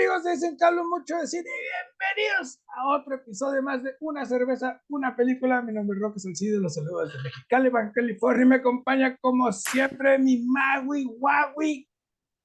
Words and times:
amigos? 0.00 0.24
Dicen 0.24 0.56
que 0.56 0.64
hablo 0.64 0.84
mucho 0.88 1.16
de 1.16 1.26
cine 1.26 1.44
y 1.44 2.16
bienvenidos 2.16 2.58
a 2.68 2.88
otro 2.88 3.16
episodio 3.16 3.62
más 3.62 3.82
de 3.82 3.94
Una 4.00 4.24
Cerveza, 4.24 4.82
Una 4.88 5.14
Película. 5.14 5.60
Mi 5.60 5.72
nombre 5.72 5.96
es 5.96 6.02
Roque 6.02 6.18
Salcido, 6.20 6.58
los 6.60 6.74
saludo 6.74 7.04
desde 7.04 7.22
Mexicali, 7.22 7.68
Baja 7.68 7.92
California 7.92 8.42
y 8.42 8.48
me 8.48 8.54
acompaña 8.56 9.16
como 9.20 9.52
siempre 9.52 10.18
mi 10.18 10.38
Maui 10.38 11.04
Wawi. 11.04 11.86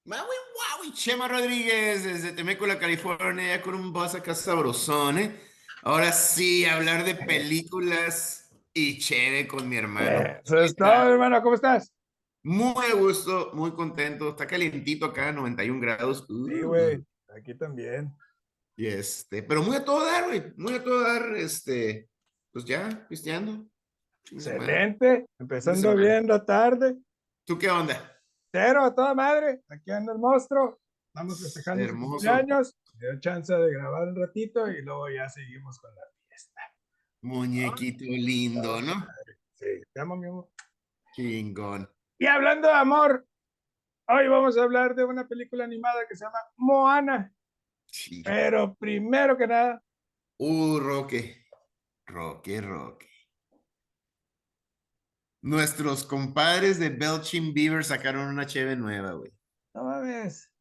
Maui 0.05 0.19
Wawi, 0.19 0.93
Chema 0.93 1.27
Rodríguez 1.29 2.03
desde 2.03 2.33
Temécula, 2.33 2.77
California, 2.77 3.61
con 3.61 3.75
un 3.75 3.93
voz 3.93 4.15
acá 4.15 4.35
sabrosón, 4.35 5.19
¿eh? 5.19 5.39
Ahora 5.83 6.11
sí, 6.11 6.65
hablar 6.65 7.05
de 7.05 7.15
películas 7.15 8.51
y 8.73 8.99
chévere 8.99 9.47
con 9.47 9.69
mi 9.69 9.77
hermano. 9.77 10.39
Eso 10.43 10.59
es 10.59 10.75
todo, 10.75 11.09
hermano, 11.09 11.41
¿cómo 11.41 11.55
estás? 11.55 11.91
Muy 12.43 12.85
a 12.91 12.95
gusto, 12.95 13.51
muy 13.53 13.71
contento. 13.71 14.29
Está 14.29 14.45
calientito 14.45 15.05
acá, 15.05 15.31
91 15.31 15.79
grados. 15.79 16.27
Sí, 16.27 16.61
güey, 16.61 17.03
aquí 17.35 17.55
también. 17.55 18.15
Y 18.77 18.87
este, 18.87 19.43
pero 19.43 19.63
muy 19.63 19.75
a 19.75 19.85
todo 19.85 20.05
dar, 20.05 20.25
güey, 20.25 20.53
muy 20.57 20.73
a 20.73 20.83
todo 20.83 21.01
dar, 21.01 21.35
este, 21.35 22.09
pues 22.51 22.65
ya, 22.65 23.05
pisteando. 23.07 23.65
Excelente, 24.29 25.27
empezando 25.39 25.95
bien 25.95 26.27
la 26.27 26.43
tarde. 26.43 26.97
¿Tú 27.45 27.57
qué 27.57 27.69
onda? 27.69 28.11
Cero 28.51 28.83
a 28.83 28.93
toda 28.93 29.13
madre, 29.13 29.61
aquí 29.69 29.91
anda 29.91 30.13
el 30.13 30.19
monstruo. 30.19 30.79
Vamos 31.13 31.41
festejando 31.41 31.87
sus 31.87 32.25
años. 32.25 32.75
Me 32.95 33.09
dio 33.09 33.19
chance 33.19 33.53
de 33.53 33.71
grabar 33.73 34.07
un 34.07 34.15
ratito 34.15 34.69
y 34.69 34.81
luego 34.81 35.09
ya 35.09 35.29
seguimos 35.29 35.79
con 35.79 35.93
la 35.95 36.01
fiesta. 36.27 36.61
Muñequito 37.21 38.03
lindo, 38.05 38.81
¿no? 38.81 39.05
Sí, 39.53 39.81
te 39.93 40.01
amo, 40.01 40.15
mi 40.15 40.27
amor. 40.27 40.49
Chingón. 41.13 41.89
Y 42.17 42.25
hablando 42.27 42.67
de 42.67 42.73
amor, 42.73 43.25
hoy 44.07 44.27
vamos 44.27 44.57
a 44.57 44.63
hablar 44.63 44.95
de 44.95 45.03
una 45.03 45.27
película 45.27 45.63
animada 45.63 46.07
que 46.07 46.15
se 46.15 46.25
llama 46.25 46.39
Moana. 46.57 47.33
Sí. 47.85 48.21
Pero 48.23 48.75
primero 48.75 49.37
que 49.37 49.47
nada. 49.47 49.83
Uh, 50.37 50.79
Roque. 50.79 51.45
Roque, 52.05 52.61
Roque. 52.61 53.09
Nuestros 55.41 56.03
compadres 56.03 56.79
de 56.79 56.89
Belching 56.89 57.53
Beaver 57.53 57.83
sacaron 57.83 58.27
una 58.27 58.45
cheve 58.45 58.75
nueva, 58.75 59.11
güey. 59.13 59.31
No 59.73 59.83
mames. 59.83 60.51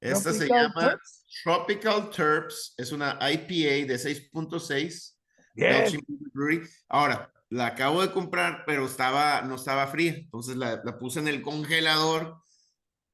Esta 0.00 0.32
se 0.32 0.48
llama 0.48 0.98
Tropical 1.42 2.10
Terps. 2.10 2.74
Es 2.76 2.92
una 2.92 3.18
IPA 3.20 3.86
de 3.86 3.94
6.6. 3.94 5.16
Belching 5.54 6.04
Brewery. 6.32 6.66
Ahora, 6.88 7.32
la 7.50 7.66
acabo 7.66 8.02
de 8.02 8.12
comprar, 8.12 8.64
pero 8.66 8.86
estaba, 8.86 9.42
no 9.42 9.54
estaba 9.54 9.86
fría. 9.86 10.14
Entonces 10.14 10.56
la, 10.56 10.82
la, 10.84 10.98
puse 10.98 11.20
en 11.20 11.28
el 11.28 11.42
congelador 11.42 12.43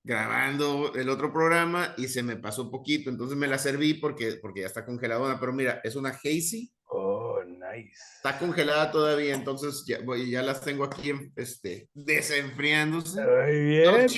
grabando 0.03 0.95
el 0.95 1.09
otro 1.09 1.33
programa 1.33 1.95
y 1.97 2.09
se 2.09 2.23
me 2.23 2.37
pasó 2.37 2.71
poquito. 2.71 3.11
Entonces 3.11 3.37
me 3.37 3.47
la 3.47 3.59
serví 3.59 3.95
porque, 3.95 4.39
porque 4.41 4.61
ya 4.61 4.67
está 4.67 4.85
congeladora. 4.85 5.39
Pero 5.39 5.53
mira, 5.53 5.81
es 5.85 5.97
una 5.97 6.11
hazy. 6.11 6.73
Oh, 6.93 7.41
nice. 7.45 7.93
Está 8.17 8.39
congelada 8.39 8.91
todavía, 8.91 9.35
entonces 9.35 9.85
ya, 9.87 9.99
ya 10.27 10.43
las 10.43 10.61
tengo 10.61 10.83
aquí 10.83 11.13
este, 11.37 11.89
desenfriándose. 11.95 13.23
Muy 13.25 13.61
bien. 13.61 14.09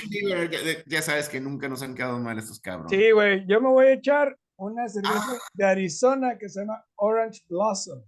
Ya, 0.50 0.60
ya 0.86 1.02
sabes 1.02 1.28
que 1.28 1.40
nunca 1.40 1.68
nos 1.68 1.82
han 1.82 1.94
quedado 1.94 2.18
mal 2.18 2.38
estos 2.38 2.60
cabrones. 2.60 2.90
Sí, 2.90 3.10
güey. 3.10 3.44
Yo 3.46 3.60
me 3.60 3.68
voy 3.68 3.86
a 3.86 3.92
echar 3.92 4.38
una 4.56 4.88
cerveza 4.88 5.32
ah. 5.32 5.38
de 5.52 5.64
Arizona 5.64 6.38
que 6.38 6.48
se 6.48 6.60
llama 6.60 6.82
Orange 6.96 7.42
Blossom. 7.48 8.02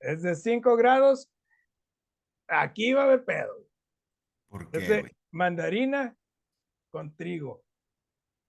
Es 0.00 0.22
de 0.22 0.34
5 0.34 0.76
grados. 0.76 1.30
Aquí 2.48 2.92
va 2.92 3.02
a 3.02 3.04
haber 3.04 3.24
pedo. 3.24 3.68
¿Por 4.48 4.68
qué? 4.70 4.78
Es 4.78 4.88
de 4.88 5.16
mandarina 5.30 6.16
con 6.90 7.14
trigo. 7.16 7.62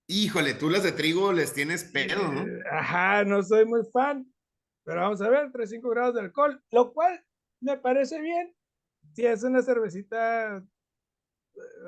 Híjole, 0.07 0.53
tú 0.53 0.69
las 0.69 0.83
de 0.83 0.91
trigo 0.91 1.31
les 1.31 1.53
tienes 1.53 1.83
pedo, 1.85 2.27
¿no? 2.31 2.45
Ajá, 2.69 3.23
no 3.23 3.41
soy 3.43 3.65
muy 3.65 3.81
fan. 3.93 4.25
Pero 4.83 5.01
vamos 5.01 5.21
a 5.21 5.29
ver, 5.29 5.45
entre 5.45 5.67
5 5.67 5.89
grados 5.89 6.15
de 6.15 6.21
alcohol, 6.21 6.61
lo 6.71 6.91
cual 6.91 7.23
me 7.61 7.77
parece 7.77 8.19
bien. 8.19 8.53
Si 9.13 9.25
es 9.25 9.43
una 9.43 9.61
cervecita, 9.61 10.63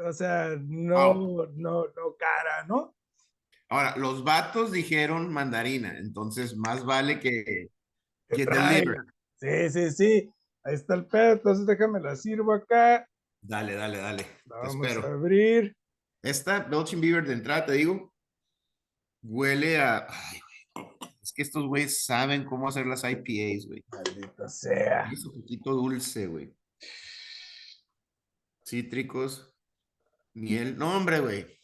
o 0.05 0.13
sea, 0.13 0.55
no, 0.61 1.09
oh. 1.09 1.47
no, 1.55 1.85
no 1.85 2.15
cara, 2.17 2.65
¿no? 2.67 2.95
Ahora, 3.69 3.95
los 3.97 4.23
vatos 4.23 4.71
dijeron 4.71 5.33
mandarina, 5.33 5.97
entonces 5.97 6.55
más 6.55 6.85
vale 6.85 7.19
que, 7.19 7.69
que 8.29 8.45
Sí, 9.37 9.69
sí, 9.69 9.91
sí. 9.91 10.33
Ahí 10.63 10.75
está 10.75 10.93
el 10.93 11.05
pedo. 11.07 11.33
Entonces 11.33 11.65
déjame 11.65 11.99
la 11.99 12.15
sirvo 12.15 12.53
acá. 12.53 13.07
Dale, 13.41 13.75
dale, 13.75 13.97
dale. 13.97 14.25
Vamos 14.45 14.87
a 14.87 15.07
abrir. 15.07 15.75
Esta 16.23 16.59
Belching 16.59 17.01
Beaver 17.01 17.27
de 17.27 17.33
entrada, 17.33 17.65
te 17.65 17.73
digo, 17.73 18.13
huele 19.21 19.79
a. 19.79 20.07
Ay. 20.09 20.39
Es 21.21 21.31
que 21.31 21.41
estos 21.41 21.65
güeyes 21.65 22.03
saben 22.05 22.43
cómo 22.45 22.67
hacer 22.67 22.85
las 22.85 23.03
IPAs, 23.03 23.67
güey. 23.67 23.83
Maldito 23.87 24.47
sea. 24.49 25.09
Es 25.11 25.25
un 25.25 25.41
poquito 25.41 25.71
dulce, 25.71 26.27
güey. 26.27 26.53
Cítricos, 28.65 29.53
miel. 30.33 30.77
No, 30.77 30.97
hombre, 30.97 31.19
güey. 31.19 31.59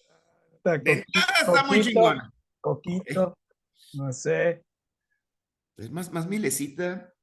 Está, 0.54 0.76
está 0.76 1.64
muy 1.64 1.82
chingona. 1.82 2.34
Coquito, 2.62 3.38
no 3.94 4.14
sé. 4.14 4.64
Es 5.78 5.90
más, 5.92 6.12
más 6.12 6.28
mielecita. 6.28 7.14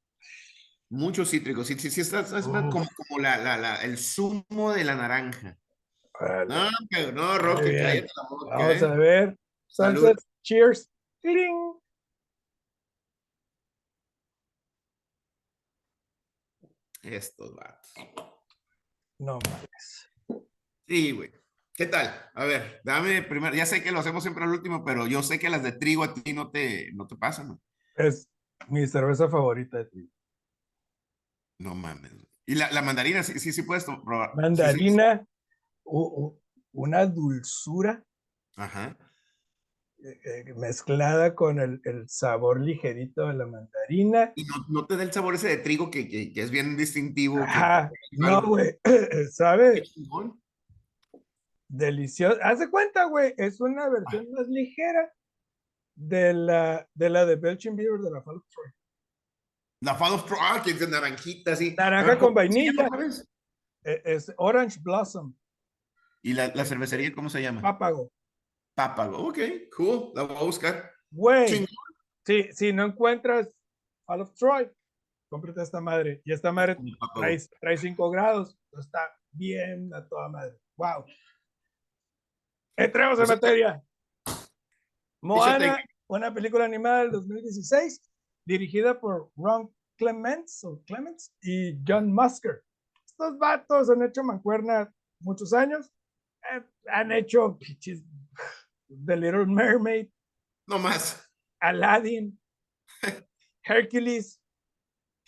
Muchos 0.89 1.29
cítricos. 1.29 1.67
Sí, 1.67 1.77
sí, 1.77 1.89
sí, 1.89 2.01
está, 2.01 2.21
es 2.21 2.45
como, 2.45 2.71
como 2.71 3.19
la, 3.19 3.37
la, 3.37 3.57
la, 3.57 3.75
el 3.83 3.97
zumo 3.97 4.73
de 4.73 4.83
la 4.83 4.95
naranja. 4.95 5.57
Vale. 6.19 6.45
No, 6.47 6.69
pero 6.89 7.11
no, 7.11 7.37
Roque, 7.37 7.77
cállate 7.77 8.07
la 8.15 8.29
boca. 8.29 8.57
Vamos 8.57 8.81
eh. 8.81 8.85
a 8.85 8.93
ver. 8.95 9.39
Salud. 9.67 9.99
Sunset, 9.99 10.19
cheers. 10.41 10.89
¡Cling! 11.21 11.79
Estos 17.03 17.55
vatos. 17.55 17.93
No 19.19 19.39
mames. 19.39 20.09
Sí, 20.87 21.11
güey. 21.11 21.31
¿Qué 21.73 21.85
tal? 21.85 22.11
A 22.33 22.45
ver, 22.45 22.81
dame 22.83 23.21
primero. 23.21 23.55
Ya 23.55 23.65
sé 23.65 23.83
que 23.83 23.91
lo 23.91 23.99
hacemos 23.99 24.23
siempre 24.23 24.43
al 24.43 24.51
último, 24.51 24.83
pero 24.83 25.05
yo 25.05 25.21
sé 25.21 25.37
que 25.37 25.49
las 25.49 25.63
de 25.63 25.73
trigo 25.73 26.03
a 26.03 26.13
ti 26.13 26.33
no 26.33 26.49
te, 26.49 26.91
no 26.93 27.05
te 27.07 27.15
pasan. 27.15 27.61
Es 27.95 28.29
mi 28.67 28.87
cerveza 28.87 29.29
favorita 29.29 29.77
de 29.77 29.85
trigo. 29.85 30.09
No 31.59 31.75
mames. 31.75 32.11
Y 32.45 32.55
la, 32.55 32.71
la 32.71 32.81
mandarina, 32.81 33.23
sí, 33.23 33.39
sí, 33.39 33.53
sí 33.53 33.61
puedes 33.61 33.85
probar. 33.85 34.35
Mandarina, 34.35 35.17
sí, 35.17 35.21
sí. 35.21 35.27
Una 35.87 37.05
dulzura. 37.05 38.03
Ajá. 38.55 38.97
Eh, 40.03 40.19
eh, 40.25 40.53
mezclada 40.53 41.33
con 41.33 41.59
el, 41.59 41.81
el, 41.83 42.07
sabor 42.07 42.61
ligerito 42.61 43.27
de 43.27 43.33
la 43.33 43.47
mandarina. 43.47 44.31
Y 44.35 44.43
no, 44.45 44.65
no 44.69 44.85
te 44.85 44.95
da 44.95 45.01
el 45.01 45.11
sabor 45.11 45.33
ese 45.33 45.47
de 45.47 45.57
trigo 45.57 45.89
que, 45.89 46.07
que, 46.07 46.31
que 46.31 46.41
es 46.43 46.51
bien 46.51 46.77
distintivo. 46.77 47.39
Ajá. 47.39 47.89
Que, 47.89 48.17
no, 48.17 48.41
güey. 48.43 48.77
¿Sabe? 49.31 49.81
Delicioso. 51.67 52.37
Haz 52.43 52.59
de 52.59 52.69
cuenta, 52.69 53.05
güey. 53.05 53.33
Es 53.37 53.59
una 53.59 53.89
versión 53.89 54.27
ah. 54.29 54.35
más 54.37 54.47
ligera 54.47 55.11
de 55.95 56.33
la 56.33 56.87
de, 56.93 57.09
la 57.09 57.25
de 57.25 57.35
Belching 57.35 57.75
Beaver 57.75 57.99
de 57.99 58.11
la 58.11 58.21
Fall 58.21 58.37
of 58.37 58.45
Troy. 58.49 58.71
La 59.81 59.95
Fall 59.95 60.13
of 60.13 60.25
Troy, 60.25 60.39
ah, 60.39 60.61
que 60.63 60.71
es 60.71 60.79
de 60.79 60.87
naranjita, 60.87 61.55
sí. 61.55 61.73
Naranja 61.75 62.19
con 62.19 62.35
vainilla. 62.35 62.87
Es, 63.03 63.27
es 64.05 64.33
Orange 64.37 64.79
Blossom. 64.79 65.35
¿Y 66.23 66.33
la, 66.33 66.47
la, 66.53 66.65
cervecería 66.65 67.13
cómo 67.13 67.29
se 67.29 67.41
llama? 67.41 67.61
Pápago. 67.61 68.11
Pápago, 68.75 69.27
ok, 69.27 69.39
cool. 69.75 70.11
La 70.13 70.23
voy 70.23 70.37
a 70.37 70.43
buscar. 70.43 70.91
Güey. 71.11 71.67
Si 72.51 72.73
no 72.73 72.85
encuentras 72.85 73.49
Fall 74.05 74.21
of 74.21 74.33
Troy, 74.35 74.69
cómprate 75.29 75.61
esta 75.61 75.79
madre. 75.79 76.21
Y 76.25 76.33
esta 76.33 76.51
madre 76.51 76.77
trae, 77.15 77.37
trae 77.59 77.77
5 77.77 78.09
grados. 78.11 78.57
Está 78.77 78.99
bien 79.31 79.93
a 79.93 80.05
toda 80.07 80.29
madre. 80.29 80.57
Wow. 80.75 81.05
Entremos 82.77 83.19
en 83.19 83.27
materia. 83.27 83.83
Moana, 85.21 85.83
una 86.07 86.33
película 86.33 86.65
animada 86.65 86.99
del 86.99 87.11
2016 87.11 88.01
dirigida 88.45 88.99
por 88.99 89.31
Ron 89.35 89.73
Clements, 89.97 90.63
o 90.63 90.81
Clements 90.85 91.33
y 91.41 91.77
John 91.85 92.13
Musker. 92.13 92.63
Estos 93.05 93.37
vatos 93.37 93.89
han 93.89 94.03
hecho 94.03 94.23
mancuerna 94.23 94.93
muchos 95.19 95.53
años. 95.53 95.91
Eh, 96.51 96.61
han 96.91 97.11
hecho 97.11 97.57
The 99.05 99.15
Little 99.15 99.45
Mermaid. 99.45 100.09
No 100.67 100.79
más. 100.79 101.29
Aladdin. 101.59 102.39
Hercules. 103.63 104.41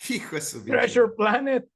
Hijo 0.08 0.36
de 0.36 0.42
su 0.42 0.64
Treasure 0.64 1.12
Planet. 1.14 1.68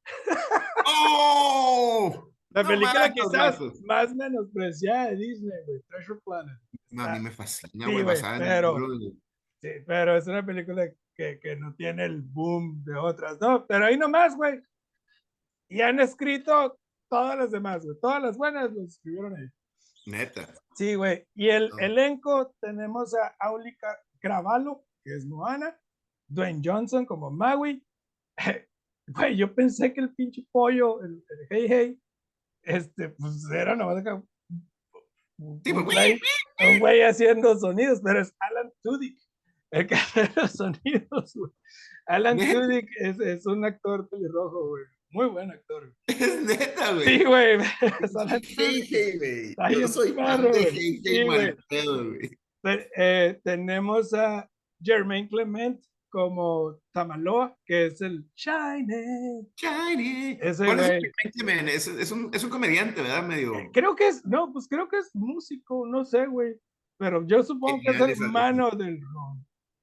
¡Oh! 0.86 2.32
La 2.50 2.62
no 2.62 2.68
película 2.68 3.12
quizás 3.12 3.30
brazos. 3.32 3.80
más 3.82 4.14
menospreciada 4.14 5.10
de 5.10 5.16
Disney, 5.16 5.64
güey. 5.66 5.82
Treasure 5.88 6.20
Planet. 6.24 6.58
No, 6.90 7.04
a 7.04 7.14
mí 7.14 7.20
me 7.20 7.30
fascina, 7.30 7.86
sí, 7.86 7.92
güey. 7.92 8.04
basada 8.04 8.38
pero, 8.38 8.76
sí, 9.60 9.68
pero 9.86 10.16
es 10.16 10.26
una 10.26 10.46
película 10.46 10.88
que, 11.14 11.40
que 11.40 11.56
no 11.56 11.74
tiene 11.74 12.04
el 12.04 12.22
boom 12.22 12.82
de 12.84 12.94
otras, 12.96 13.40
¿no? 13.40 13.66
Pero 13.66 13.86
ahí 13.86 13.98
nomás, 13.98 14.36
güey. 14.36 14.62
Y 15.68 15.80
han 15.80 15.98
escrito 16.00 16.78
todas 17.14 17.38
las 17.38 17.50
demás, 17.52 17.84
güey. 17.84 17.96
Todas 18.00 18.20
las 18.20 18.36
buenas 18.36 18.72
las 18.72 18.88
escribieron 18.88 19.36
ahí. 19.36 19.48
Neta. 20.06 20.52
Sí, 20.74 20.96
güey. 20.96 21.24
Y 21.34 21.48
el 21.48 21.70
elenco 21.78 22.52
tenemos 22.60 23.14
a 23.14 23.36
Aulica 23.38 23.96
Cravalo, 24.18 24.84
que 25.04 25.14
es 25.14 25.24
Moana, 25.24 25.78
Dwayne 26.28 26.60
Johnson 26.64 27.06
como 27.06 27.30
Maui. 27.30 27.84
Güey, 29.06 29.36
yo 29.36 29.54
pensé 29.54 29.92
que 29.92 30.00
el 30.00 30.14
pinche 30.14 30.46
pollo, 30.50 31.02
el, 31.02 31.22
Hey 31.50 31.66
Hey, 31.68 32.02
este, 32.62 33.10
pues 33.10 33.34
era 33.52 33.76
nomás 33.76 33.98
acá. 33.98 34.14
Un, 35.36 35.60
güey, 35.62 36.18
un 36.58 36.78
güey 36.78 37.02
haciendo 37.02 37.54
sonidos, 37.58 38.00
pero 38.02 38.22
es 38.22 38.34
Alan 38.40 38.72
Tudyk, 38.82 39.18
el 39.72 39.86
que 39.86 39.94
hace 39.94 40.30
los 40.34 40.52
sonidos, 40.52 41.38
Alan 42.06 42.38
Tudyk 42.38 42.88
es, 42.96 43.20
es 43.20 43.44
un 43.44 43.62
actor 43.66 44.08
pelirrojo, 44.08 44.68
güey. 44.68 44.84
Muy 45.14 45.26
buen 45.26 45.48
actor. 45.48 45.94
Es 46.08 46.42
neta, 46.42 46.92
güey. 46.92 47.04
Sí, 47.04 47.24
güey. 47.24 47.58
Yo 49.80 49.88
soy 49.88 50.12
fan 50.12 50.50
de 50.50 51.24
güey. 51.24 51.54
Eh, 52.96 53.40
tenemos 53.44 54.12
a 54.12 54.50
Jermaine 54.82 55.28
Clement 55.28 55.80
como 56.10 56.80
Tamaloa, 56.92 57.56
que 57.64 57.86
es 57.86 58.00
el 58.00 58.28
Shiny. 58.34 59.46
Shiny. 59.56 60.38
Ese 60.40 60.66
güey. 60.66 61.00
Es, 61.68 61.86
es, 61.86 62.10
un, 62.10 62.30
es 62.34 62.42
un 62.42 62.50
comediante, 62.50 63.00
¿verdad? 63.00 63.22
Medio. 63.22 63.56
Eh, 63.56 63.70
creo 63.72 63.94
que 63.94 64.08
es, 64.08 64.26
no, 64.26 64.52
pues 64.52 64.66
creo 64.68 64.88
que 64.88 64.98
es 64.98 65.10
músico, 65.14 65.86
no 65.86 66.04
sé, 66.04 66.26
güey. 66.26 66.56
Pero 66.98 67.24
yo 67.26 67.44
supongo 67.44 67.80
que 67.80 67.90
es 67.90 68.00
el 68.00 68.10
hermano 68.10 68.70
del. 68.70 68.98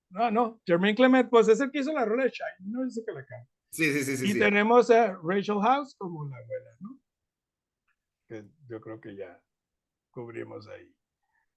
No, 0.10 0.30
no, 0.30 0.60
Jermaine 0.66 0.96
Clement, 0.96 1.30
pues 1.30 1.48
es 1.48 1.62
el 1.62 1.72
que 1.72 1.80
hizo 1.80 1.94
la 1.94 2.04
rola 2.04 2.26
de 2.26 2.32
Shiny, 2.32 2.70
no 2.70 2.84
dice 2.84 3.02
que 3.06 3.14
la 3.14 3.26
canta. 3.26 3.50
Sí, 3.72 3.92
sí, 3.94 4.04
sí, 4.04 4.18
sí. 4.18 4.32
Y 4.32 4.40
tenemos 4.40 4.90
a 4.92 5.18
Rachel 5.24 5.62
House 5.62 5.96
como 5.98 6.28
la 6.28 6.38
abuela, 6.38 6.70
¿no? 6.82 7.00
Que 8.28 8.44
yo 8.68 8.82
creo 8.82 9.00
que 9.00 9.16
ya 9.16 9.42
cubrimos 10.12 10.68
ahí. 10.68 10.94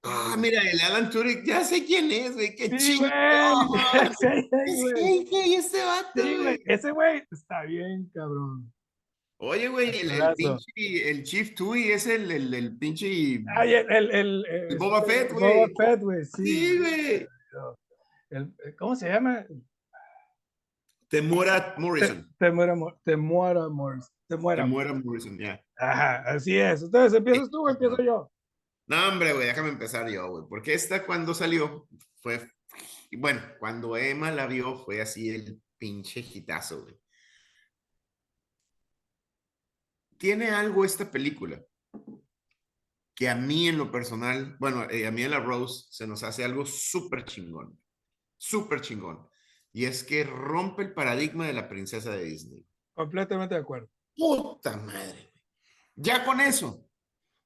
Ah, 0.04 0.36
mira, 0.38 0.60
el 0.60 0.80
Alan 0.82 1.10
Turing, 1.10 1.44
ya 1.44 1.64
sé 1.64 1.84
quién 1.84 2.12
es, 2.12 2.34
güey, 2.34 2.54
qué 2.54 2.68
sí, 2.78 2.98
chingón. 2.98 3.10
Sí, 4.20 5.26
güey, 5.30 5.54
ese 5.54 5.82
vato, 5.82 6.22
güey. 6.42 6.62
Ese 6.66 6.90
güey 6.90 7.22
está 7.30 7.62
bien, 7.62 8.10
cabrón. 8.14 8.72
Oye, 9.38 9.68
güey, 9.68 9.88
el, 9.98 10.10
el, 10.10 10.34
pinche, 10.36 11.10
el 11.10 11.22
Chief 11.24 11.54
Tui 11.54 11.90
es 11.90 12.06
el, 12.06 12.30
el, 12.30 12.54
el 12.54 12.76
pinche. 12.78 13.42
Ay, 13.56 13.74
el, 13.74 13.90
el, 13.90 14.10
el, 14.10 14.46
el 14.46 14.78
Boba 14.78 15.02
Fett, 15.02 15.32
güey. 15.32 15.54
Boba 15.54 15.68
Fett, 15.76 16.00
güey, 16.00 16.24
sí. 16.24 16.46
Sí, 16.46 16.78
güey. 16.78 17.26
¿Cómo 18.78 18.94
se 18.94 19.08
llama? 19.08 19.44
Temura 21.14 21.76
Morrison. 21.78 22.28
Temura, 22.36 22.74
Temura 23.04 23.68
Morrison. 23.68 24.12
Temura, 24.26 24.66
Morrison, 24.66 25.38
ya. 25.38 25.64
Ajá, 25.76 26.22
así 26.26 26.58
es. 26.58 26.82
Entonces, 26.82 27.16
¿empiezas 27.16 27.48
tú 27.50 27.64
o 27.64 27.70
empiezo 27.70 28.02
yo? 28.02 28.32
No, 28.88 29.08
hombre, 29.08 29.32
güey, 29.32 29.46
déjame 29.46 29.68
empezar 29.68 30.10
yo, 30.10 30.28
güey. 30.28 30.44
Porque 30.48 30.74
esta 30.74 31.06
cuando 31.06 31.32
salió 31.32 31.86
fue, 32.20 32.50
bueno, 33.16 33.40
cuando 33.60 33.96
Emma 33.96 34.32
la 34.32 34.48
vio 34.48 34.76
fue 34.76 35.00
así 35.00 35.30
el 35.30 35.62
pinche 35.78 36.18
hitazo, 36.18 36.82
güey. 36.82 36.98
Tiene 40.18 40.50
algo 40.50 40.84
esta 40.84 41.08
película 41.08 41.62
que 43.14 43.28
a 43.28 43.36
mí 43.36 43.68
en 43.68 43.78
lo 43.78 43.92
personal, 43.92 44.56
bueno, 44.58 44.90
eh, 44.90 45.06
a 45.06 45.12
mí 45.12 45.22
en 45.22 45.30
la 45.30 45.38
Rose 45.38 45.86
se 45.90 46.08
nos 46.08 46.24
hace 46.24 46.42
algo 46.42 46.66
súper 46.66 47.24
chingón, 47.24 47.80
súper 48.36 48.80
chingón. 48.80 49.28
Y 49.74 49.86
es 49.86 50.04
que 50.04 50.22
rompe 50.22 50.82
el 50.82 50.94
paradigma 50.94 51.48
de 51.48 51.52
la 51.52 51.68
princesa 51.68 52.12
de 52.12 52.24
Disney. 52.24 52.64
Completamente 52.94 53.56
de 53.56 53.60
acuerdo. 53.60 53.90
Puta 54.16 54.76
madre. 54.76 55.32
Ya 55.96 56.24
con 56.24 56.40
eso. 56.40 56.88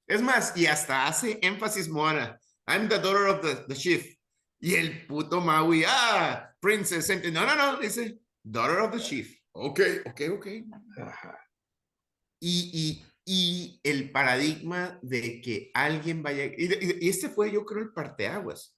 Es 0.07 0.21
más, 0.21 0.55
y 0.55 0.67
hasta 0.67 1.07
hace 1.07 1.39
énfasis 1.41 1.89
Moana. 1.89 2.39
I'm 2.67 2.87
the 2.87 2.99
daughter 2.99 3.29
of 3.29 3.41
the, 3.41 3.65
the 3.67 3.75
chief. 3.75 4.15
Y 4.61 4.75
el 4.75 5.07
puto 5.07 5.41
Maui, 5.41 5.85
ah, 5.87 6.55
princess. 6.61 7.09
No, 7.33 7.47
no, 7.47 7.57
no, 7.57 7.79
dice, 7.79 8.21
daughter 8.43 8.81
of 8.81 8.93
the 8.93 9.01
chief. 9.01 9.35
Ok, 9.53 9.81
ok, 10.05 10.21
ok. 10.35 10.47
Y, 12.41 12.71
y, 12.75 13.07
y 13.25 13.81
el 13.83 14.13
paradigma 14.13 14.99
de 15.01 15.41
que 15.41 15.71
alguien 15.73 16.23
vaya, 16.23 16.45
y, 16.45 17.05
y 17.07 17.09
este 17.09 17.31
fue 17.31 17.51
yo 17.51 17.65
creo 17.65 17.85
el 17.85 17.93
parteaguas 17.93 18.78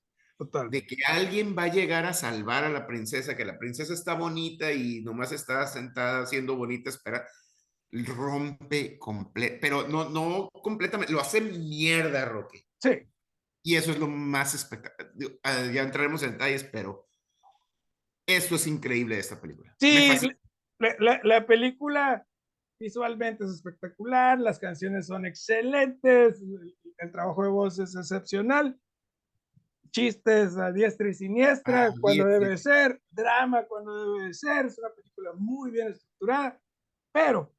de 0.70 0.86
que 0.86 0.96
alguien 1.06 1.54
va 1.56 1.64
a 1.64 1.72
llegar 1.72 2.06
a 2.06 2.14
salvar 2.14 2.64
a 2.64 2.70
la 2.70 2.86
princesa, 2.86 3.36
que 3.36 3.44
la 3.44 3.58
princesa 3.58 3.92
está 3.92 4.14
bonita 4.14 4.72
y 4.72 5.02
nomás 5.02 5.32
está 5.32 5.66
sentada 5.66 6.26
siendo 6.26 6.56
bonita, 6.56 6.88
espera, 6.88 7.26
rompe 7.92 8.98
completo, 8.98 9.58
pero 9.60 9.88
no, 9.88 10.08
no 10.08 10.48
completamente, 10.62 11.12
lo 11.12 11.20
hace 11.20 11.40
mierda, 11.40 12.24
Roque. 12.24 12.66
Sí. 12.78 12.90
Y 13.62 13.76
eso 13.76 13.90
es 13.90 13.98
lo 13.98 14.08
más 14.08 14.54
espectacular. 14.54 15.12
Ah, 15.42 15.70
ya 15.72 15.82
entraremos 15.82 16.22
en 16.22 16.32
detalles, 16.32 16.64
pero 16.64 17.06
eso 18.26 18.54
es 18.54 18.66
increíble 18.66 19.16
de 19.16 19.20
esta 19.20 19.40
película. 19.40 19.74
Sí, 19.78 20.08
la, 20.78 21.20
la, 21.22 21.46
película 21.46 22.26
visualmente 22.80 23.44
es 23.44 23.50
espectacular, 23.50 24.40
las 24.40 24.58
canciones 24.58 25.06
son 25.06 25.26
excelentes, 25.26 26.42
el 26.96 27.12
trabajo 27.12 27.42
de 27.42 27.50
voz 27.50 27.78
es 27.78 27.94
excepcional 27.94 28.80
chistes 29.90 30.56
a 30.56 30.72
diestra 30.72 31.08
y 31.08 31.14
siniestra 31.14 31.86
ah, 31.86 31.94
cuando 32.00 32.26
debe 32.26 32.56
ser, 32.56 33.00
drama 33.10 33.66
cuando 33.66 34.18
debe 34.18 34.34
ser, 34.34 34.66
es 34.66 34.78
una 34.78 34.90
película 34.90 35.32
muy 35.34 35.70
bien 35.70 35.88
estructurada, 35.88 36.60
pero 37.12 37.54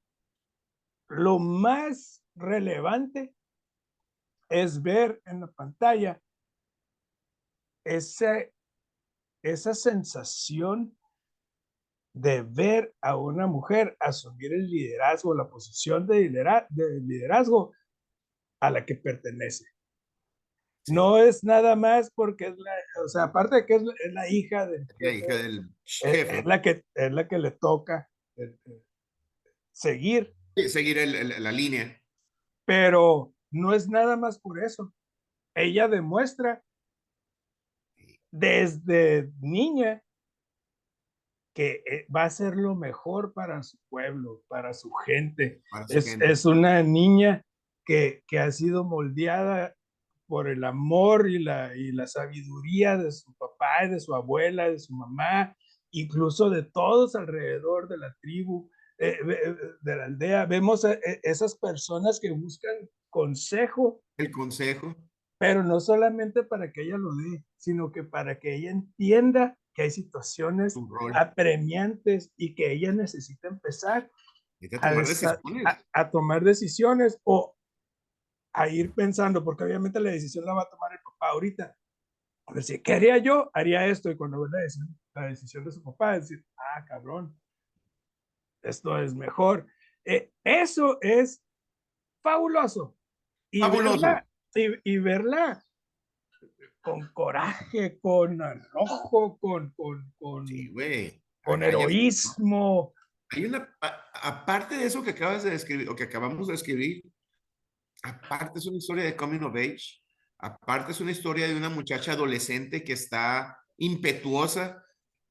lo 1.09 1.39
más 1.39 2.23
relevante 2.35 3.35
es 4.49 4.81
ver 4.81 5.21
en 5.25 5.41
la 5.41 5.47
pantalla 5.47 6.21
ese, 7.85 8.53
esa 9.43 9.73
sensación 9.73 10.97
de 12.13 12.43
ver 12.43 12.93
a 13.01 13.15
una 13.15 13.47
mujer 13.47 13.95
asumir 13.99 14.53
el 14.53 14.69
liderazgo, 14.69 15.33
la 15.33 15.49
posición 15.49 16.05
de 16.05 16.29
liderazgo 16.29 17.73
a 18.59 18.69
la 18.69 18.85
que 18.85 18.95
pertenece. 18.95 19.65
No 20.87 21.17
es 21.17 21.43
nada 21.43 21.75
más 21.75 22.11
porque 22.11 22.47
es 22.47 22.57
la, 22.57 22.71
o 23.03 23.07
sea, 23.07 23.23
aparte 23.23 23.57
de 23.57 23.65
que 23.65 23.75
es 23.75 23.83
la, 24.13 24.29
hija, 24.29 24.65
del, 24.67 24.87
Es, 26.03 26.45
la 26.45 26.61
que, 26.61 26.83
es 26.95 27.11
la 27.11 27.27
que 27.27 27.37
le 27.37 27.51
toca 27.51 28.09
eh, 28.37 28.55
eh, 28.65 28.83
seguir. 29.71 30.33
seguir 30.55 30.97
la 31.07 31.51
línea. 31.51 32.01
Pero 32.65 33.33
no 33.51 33.73
es 33.73 33.87
nada 33.89 34.17
más 34.17 34.39
por 34.39 34.63
eso. 34.63 34.93
Ella 35.55 35.87
demuestra 35.87 36.63
desde 38.31 39.29
niña 39.39 40.01
que 41.53 41.83
eh, 41.85 42.07
va 42.13 42.23
a 42.23 42.29
ser 42.29 42.55
lo 42.55 42.75
mejor 42.75 43.33
para 43.33 43.61
su 43.61 43.77
pueblo, 43.89 44.41
para 44.47 44.73
su 44.73 44.91
gente. 45.05 45.61
es, 45.89 46.07
es, 46.21 46.45
una 46.45 46.81
niña 46.81 47.43
que, 47.85 48.23
que 48.25 48.39
ha 48.39 48.51
sido 48.51 48.85
moldeada 48.85 49.75
por 50.31 50.47
el 50.47 50.63
amor 50.63 51.29
y 51.29 51.43
la, 51.43 51.75
y 51.75 51.91
la 51.91 52.07
sabiduría 52.07 52.95
de 52.95 53.11
su 53.11 53.33
papá, 53.33 53.85
de 53.89 53.99
su 53.99 54.15
abuela, 54.15 54.69
de 54.69 54.79
su 54.79 54.93
mamá, 54.93 55.53
incluso 55.91 56.49
de 56.49 56.63
todos 56.63 57.15
alrededor 57.17 57.89
de 57.89 57.97
la 57.97 58.15
tribu, 58.21 58.71
eh, 58.97 59.17
eh, 59.27 59.55
de 59.81 59.95
la 59.97 60.05
aldea. 60.05 60.45
Vemos 60.45 60.85
a 60.85 60.93
e, 60.93 61.19
esas 61.23 61.57
personas 61.57 62.17
que 62.21 62.31
buscan 62.31 62.73
consejo. 63.09 64.01
El 64.15 64.31
consejo. 64.31 64.95
Pero 65.37 65.65
no 65.65 65.81
solamente 65.81 66.43
para 66.43 66.71
que 66.71 66.83
ella 66.83 66.97
lo 66.97 67.13
dé, 67.13 67.43
sino 67.57 67.91
que 67.91 68.05
para 68.05 68.39
que 68.39 68.55
ella 68.55 68.71
entienda 68.71 69.57
que 69.73 69.81
hay 69.81 69.91
situaciones 69.91 70.75
apremiantes 71.13 72.31
y 72.37 72.55
que 72.55 72.71
ella 72.71 72.93
necesita 72.93 73.49
empezar 73.49 74.09
a 74.81 75.37
tomar, 75.41 75.85
a 75.91 76.09
tomar 76.09 76.41
decisiones 76.45 77.19
o 77.25 77.53
a 78.53 78.67
ir 78.67 78.93
pensando, 78.93 79.43
porque 79.43 79.63
obviamente 79.63 79.99
la 79.99 80.11
decisión 80.11 80.45
la 80.45 80.53
va 80.53 80.63
a 80.63 80.69
tomar 80.69 80.91
el 80.91 80.99
papá 80.99 81.29
ahorita. 81.29 81.75
A 82.47 82.53
ver 82.53 82.63
si, 82.63 82.81
¿qué 82.81 82.93
haría 82.93 83.17
yo? 83.17 83.49
Haría 83.53 83.85
esto. 83.85 84.09
Y 84.09 84.17
cuando 84.17 84.41
ve 84.41 84.49
la 84.51 84.59
decisión, 84.59 84.99
la 85.15 85.27
decisión 85.27 85.63
de 85.63 85.71
su 85.71 85.83
papá, 85.83 86.19
decir, 86.19 86.43
ah, 86.57 86.83
cabrón, 86.85 87.39
esto 88.61 88.97
es 88.97 89.13
mejor. 89.13 89.67
Eh, 90.05 90.31
eso 90.43 90.97
es 91.01 91.41
fabuloso. 92.21 92.95
Y 93.51 93.61
Verla, 93.61 94.27
y, 94.83 94.97
verla 94.97 95.65
con 96.81 97.07
coraje, 97.13 97.99
con 97.99 98.41
arrojo, 98.41 99.37
con, 99.39 99.71
con, 99.71 100.13
con, 100.17 100.45
con 101.43 101.63
heroísmo. 101.63 102.93
Hay 103.29 103.45
una, 103.45 103.77
aparte 103.79 104.77
de 104.77 104.85
eso 104.85 105.03
que 105.03 105.11
acabas 105.11 105.43
de 105.43 105.51
describir, 105.51 105.89
o 105.89 105.95
que 105.95 106.03
acabamos 106.03 106.47
de 106.47 106.55
escribir, 106.55 107.10
aparte 108.01 108.59
es 108.59 108.65
una 108.65 108.77
historia 108.77 109.03
de 109.03 109.15
coming 109.15 109.41
of 109.41 109.55
age, 109.55 110.01
aparte 110.37 110.91
es 110.91 111.01
una 111.01 111.11
historia 111.11 111.47
de 111.47 111.55
una 111.55 111.69
muchacha 111.69 112.13
adolescente 112.13 112.83
que 112.83 112.93
está 112.93 113.57
impetuosa, 113.77 114.83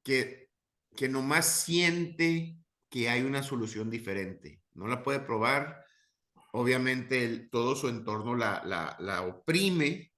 que, 0.03 0.51
que 0.97 1.09
nomás 1.09 1.47
siente 1.47 2.57
que 2.89 3.09
hay 3.09 3.23
una 3.23 3.43
solución 3.43 3.91
diferente. 3.91 4.61
No 4.75 4.87
la 4.87 5.03
puede 5.03 5.21
probar. 5.21 5.85
Obviamente 6.53 7.49
todo 7.51 7.77
su 7.77 7.89
entorno 7.89 8.35
la, 8.35 8.63
la, 8.65 8.97
la 8.99 9.23
oprime, 9.23 10.11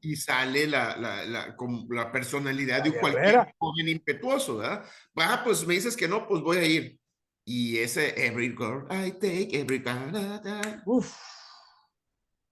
y 0.00 0.16
sale 0.16 0.66
la, 0.66 0.96
la, 0.96 1.24
la, 1.24 1.56
la 1.88 2.12
personalidad 2.12 2.82
de 2.82 2.98
cualquier 2.98 3.54
joven 3.58 3.88
impetuoso, 3.88 4.58
¿verdad? 4.58 4.84
Ah, 5.16 5.42
pues 5.44 5.66
me 5.66 5.74
dices 5.74 5.96
que 5.96 6.08
no, 6.08 6.26
pues 6.26 6.42
voy 6.42 6.56
a 6.56 6.64
ir. 6.64 6.98
Y 7.44 7.78
ese 7.78 8.26
every 8.26 8.48
girl 8.48 8.86
I 8.90 9.12
take, 9.12 9.50
every 9.52 9.78
girl 9.78 10.12
Uf. 10.86 11.14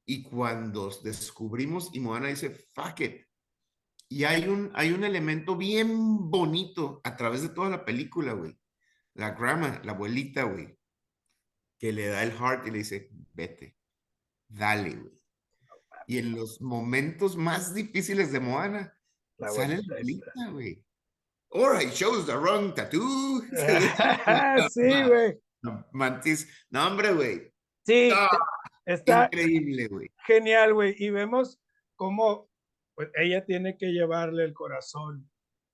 Y 0.05 0.23
cuando 0.23 0.91
descubrimos, 1.03 1.91
y 1.93 2.01
Moana 2.01 2.29
dice, 2.29 2.51
fuck 2.51 3.01
it. 3.01 3.23
Y 4.09 4.25
hay 4.25 4.49
un, 4.49 4.71
hay 4.75 4.93
un 4.93 5.05
elemento 5.05 5.57
bien 5.57 6.31
bonito 6.31 7.01
a 7.05 7.17
través 7.17 7.43
de 7.43 7.49
toda 7.49 7.71
la 7.71 7.85
película, 7.85 8.33
güey. 8.33 8.59
La 9.15 9.31
grandma, 9.31 9.81
la 9.85 9.93
abuelita, 9.93 10.43
güey, 10.45 10.77
que 11.79 11.93
le 11.93 12.07
da 12.07 12.23
el 12.23 12.33
heart 12.33 12.67
y 12.67 12.71
le 12.71 12.79
dice, 12.79 13.11
vete, 13.33 13.77
dale, 14.49 14.97
güey. 14.97 15.23
Y 16.07 16.19
en 16.19 16.33
los 16.33 16.61
momentos 16.61 17.37
más 17.37 17.75
difíciles 17.75 18.33
de 18.33 18.41
Moana, 18.41 18.99
sale 19.39 19.77
la 19.77 19.95
abuelita, 19.95 20.51
güey. 20.51 20.85
Or 21.51 21.81
I 21.81 21.91
chose 21.91 22.27
the 22.27 22.37
wrong 22.37 22.75
tattoo. 22.75 23.43
sí, 24.71 25.03
güey. 25.07 25.39
Mantis, 25.93 26.49
no, 26.71 26.87
hombre, 26.87 27.13
güey. 27.13 27.53
Sí, 27.85 28.11
está 28.85 29.27
increíble, 29.27 29.89
güey. 29.89 30.11
Genial, 30.27 30.75
güey. 30.75 30.95
Y 30.99 31.11
vemos 31.11 31.61
cómo 31.97 32.49
pues, 32.95 33.11
ella 33.15 33.45
tiene 33.45 33.77
que 33.77 33.87
llevarle 33.93 34.45
el 34.45 34.55
corazón 34.55 35.31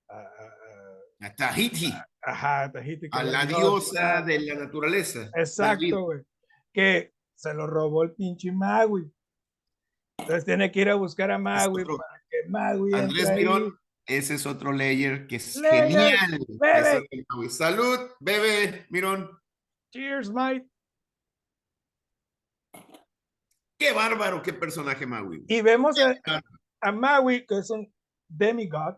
a, 0.09 0.27
a, 1.21 1.35
Tahiti. 1.35 1.93
ajá, 2.21 2.63
a 2.63 2.71
Tahiti. 2.71 3.09
A 3.11 3.23
la 3.23 3.45
diosa 3.45 4.21
de 4.21 4.39
la 4.39 4.55
naturaleza. 4.55 5.29
Exacto, 5.35 6.03
güey. 6.03 6.21
Que 6.73 7.13
se 7.35 7.53
lo 7.53 7.67
robó 7.67 8.03
el 8.03 8.11
pinche 8.13 8.51
Magui. 8.51 9.11
Entonces 10.17 10.45
tiene 10.45 10.71
que 10.71 10.81
ir 10.81 10.89
a 10.89 10.95
buscar 10.95 11.31
a 11.31 11.37
Magui 11.37 11.85
para 11.85 12.21
que 12.29 12.49
Magui 12.49 12.93
Andrés 12.93 13.33
Mirón, 13.33 13.79
ese 14.05 14.35
es 14.35 14.45
otro 14.45 14.71
layer 14.71 15.27
que 15.27 15.37
es 15.37 15.61
genial. 15.61 16.39
Salud, 17.49 18.11
bebe, 18.19 18.85
Mirón. 18.89 19.29
Cheers, 19.91 20.31
Mike. 20.31 20.68
Qué 23.79 23.93
bárbaro, 23.93 24.41
qué 24.41 24.51
personaje 24.51 25.05
Maui. 25.05 25.45
Y 25.47 25.61
vemos 25.61 25.95
a, 26.81 26.91
Maui, 26.91 27.45
que 27.45 27.59
es 27.59 27.69
un 27.69 27.89
demigod, 28.27 28.97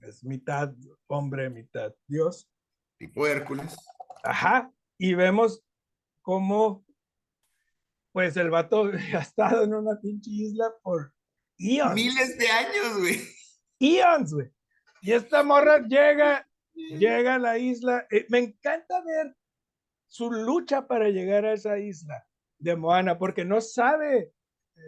es 0.00 0.24
mitad 0.24 0.72
hombre, 1.06 1.50
mitad 1.50 1.92
dios. 2.06 2.48
Tipo 2.98 3.26
Hércules. 3.26 3.76
Ajá. 4.22 4.72
Y 4.96 5.12
vemos 5.12 5.62
cómo, 6.22 6.82
pues 8.10 8.38
el 8.38 8.48
vato 8.48 8.84
ha 9.14 9.18
estado 9.18 9.64
en 9.64 9.74
una 9.74 10.00
pinche 10.00 10.30
isla 10.30 10.72
por 10.82 11.12
eons. 11.58 11.94
Miles 11.94 12.38
de 12.38 12.48
años, 12.48 12.98
güey. 12.98 13.20
Eons, 13.80 14.32
güey. 14.32 14.50
Y 15.02 15.12
esta 15.12 15.42
morra 15.42 15.86
llega, 15.86 16.48
llega 16.72 17.34
a 17.34 17.38
la 17.38 17.58
isla. 17.58 18.06
Eh, 18.10 18.24
me 18.30 18.38
encanta 18.38 19.02
ver 19.02 19.36
su 20.08 20.32
lucha 20.32 20.86
para 20.86 21.10
llegar 21.10 21.44
a 21.44 21.52
esa 21.52 21.78
isla 21.78 22.26
de 22.64 22.76
Moana, 22.76 23.18
porque 23.18 23.44
no 23.44 23.60
sabe 23.60 24.32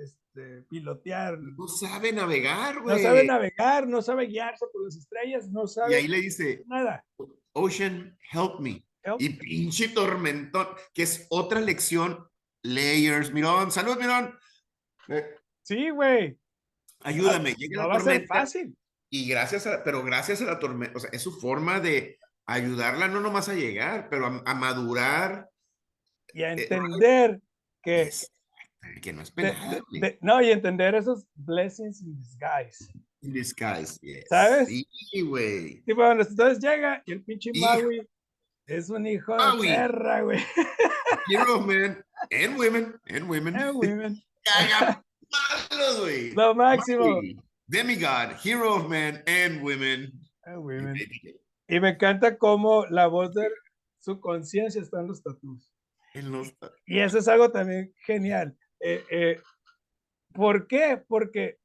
este, 0.02 0.62
pilotear. 0.62 1.38
No 1.38 1.68
sabe 1.68 2.12
navegar, 2.12 2.80
güey. 2.80 2.96
No 2.96 3.02
sabe 3.02 3.24
navegar, 3.24 3.86
no 3.86 4.02
sabe 4.02 4.26
guiarse 4.26 4.66
por 4.72 4.84
las 4.84 4.96
estrellas, 4.96 5.50
no 5.50 5.66
sabe. 5.66 5.92
Y 5.92 5.94
ahí 5.94 6.08
le 6.08 6.20
dice, 6.20 6.64
nada. 6.66 7.04
Ocean, 7.52 8.18
help 8.32 8.60
me. 8.60 8.84
Y 9.18 9.28
pinche 9.30 9.88
tormentón, 9.88 10.66
que 10.92 11.02
es 11.02 11.26
otra 11.30 11.60
lección. 11.60 12.26
Layers, 12.62 13.32
Mirón, 13.32 13.70
salud, 13.70 13.96
Mirón. 13.96 14.36
Sí, 15.62 15.90
güey. 15.90 16.36
Ayúdame, 17.00 17.54
llega 17.54 17.82
no 17.82 17.88
va 17.88 17.96
a 17.96 18.00
ser 18.00 18.26
fácil. 18.26 18.76
Y 19.08 19.28
gracias 19.28 19.66
a, 19.68 19.84
pero 19.84 20.02
gracias 20.02 20.40
a 20.40 20.46
la 20.46 20.58
tormenta, 20.58 20.96
o 20.96 21.00
sea, 21.00 21.10
es 21.12 21.22
su 21.22 21.38
forma 21.38 21.78
de 21.78 22.18
ayudarla 22.46 23.06
no 23.06 23.20
nomás 23.20 23.48
a 23.48 23.54
llegar, 23.54 24.08
pero 24.10 24.42
a, 24.44 24.54
madurar. 24.54 25.48
Y 26.32 26.42
a 26.42 26.52
eh, 26.52 26.62
entender 26.62 27.40
que, 27.86 28.10
que 29.02 29.12
no 29.12 29.22
es 29.22 29.32
no, 30.20 30.42
y 30.42 30.50
entender 30.50 30.94
esos 30.94 31.24
blessings 31.34 32.02
in 32.02 32.16
disguise. 32.16 32.92
In 33.22 33.32
disguise, 33.32 33.98
¿Sabes? 34.28 34.68
Sí, 34.68 35.20
güey. 35.22 35.82
Y 35.86 35.92
bueno, 35.92 36.22
entonces 36.22 36.58
llega 36.58 37.02
y 37.06 37.12
el 37.12 37.22
pinche 37.22 37.52
Maui 37.54 38.06
es 38.66 38.90
un 38.90 39.06
hijo 39.06 39.34
de 39.34 39.68
perra, 39.68 40.22
güey. 40.22 40.40
Hero 41.30 41.60
man, 41.60 42.04
and 42.32 42.58
women, 42.58 43.00
and 43.08 43.28
women. 43.28 43.56
And 43.56 43.76
women. 43.76 44.22
malos, 45.70 46.00
güey. 46.00 46.32
Lo 46.32 46.54
máximo. 46.54 47.20
Demigod, 47.68 48.36
hero 48.44 48.74
of 48.74 48.88
men 48.88 49.22
and 49.26 49.62
women. 49.62 50.12
And 50.44 50.64
women. 50.64 50.96
Y 51.68 51.80
me 51.80 51.90
encanta 51.90 52.38
cómo 52.38 52.86
la 52.86 53.08
voz 53.08 53.34
de 53.34 53.48
su 53.98 54.20
conciencia 54.20 54.80
está 54.80 55.00
en 55.00 55.08
los 55.08 55.20
tatuos. 55.20 55.75
Y 56.86 57.00
eso 57.00 57.18
es 57.18 57.28
algo 57.28 57.50
también 57.50 57.92
genial. 58.04 58.56
Eh, 58.80 59.04
eh, 59.10 59.40
¿Por 60.32 60.66
qué? 60.66 61.02
Porque 61.08 61.58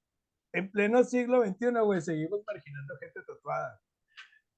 en 0.53 0.72
pleno 0.72 1.03
siglo 1.03 1.46
XXI, 1.46 1.79
güey, 1.84 2.01
seguimos 2.01 2.41
marginando 2.46 2.98
gente 2.98 3.22
tatuada. 3.22 3.81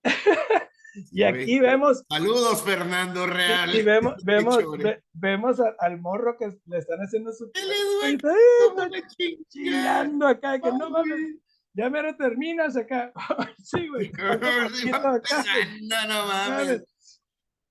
y 1.11 1.23
aquí 1.23 1.59
vemos. 1.59 2.03
Saludos, 2.09 2.63
Fernando 2.63 3.27
Real. 3.27 3.75
Y, 3.75 3.83
vemos, 3.83 4.15
vemos, 4.23 4.57
vemos 5.13 5.57
al 5.79 5.99
morro 5.99 6.37
que 6.37 6.49
le 6.65 6.77
están 6.77 6.99
haciendo 6.99 7.31
su. 7.33 7.51
Chillando 9.49 10.27
acá, 10.27 10.59
que 10.59 10.71
no 10.71 10.89
mames. 10.89 11.37
Ya 11.75 11.89
me 11.89 12.03
lo 12.03 12.15
terminas 12.15 12.77
acá. 12.77 13.11
sí, 13.63 13.87
güey. 13.87 14.11
No, 15.81 16.07
no 16.07 16.27
mames. 16.27 16.83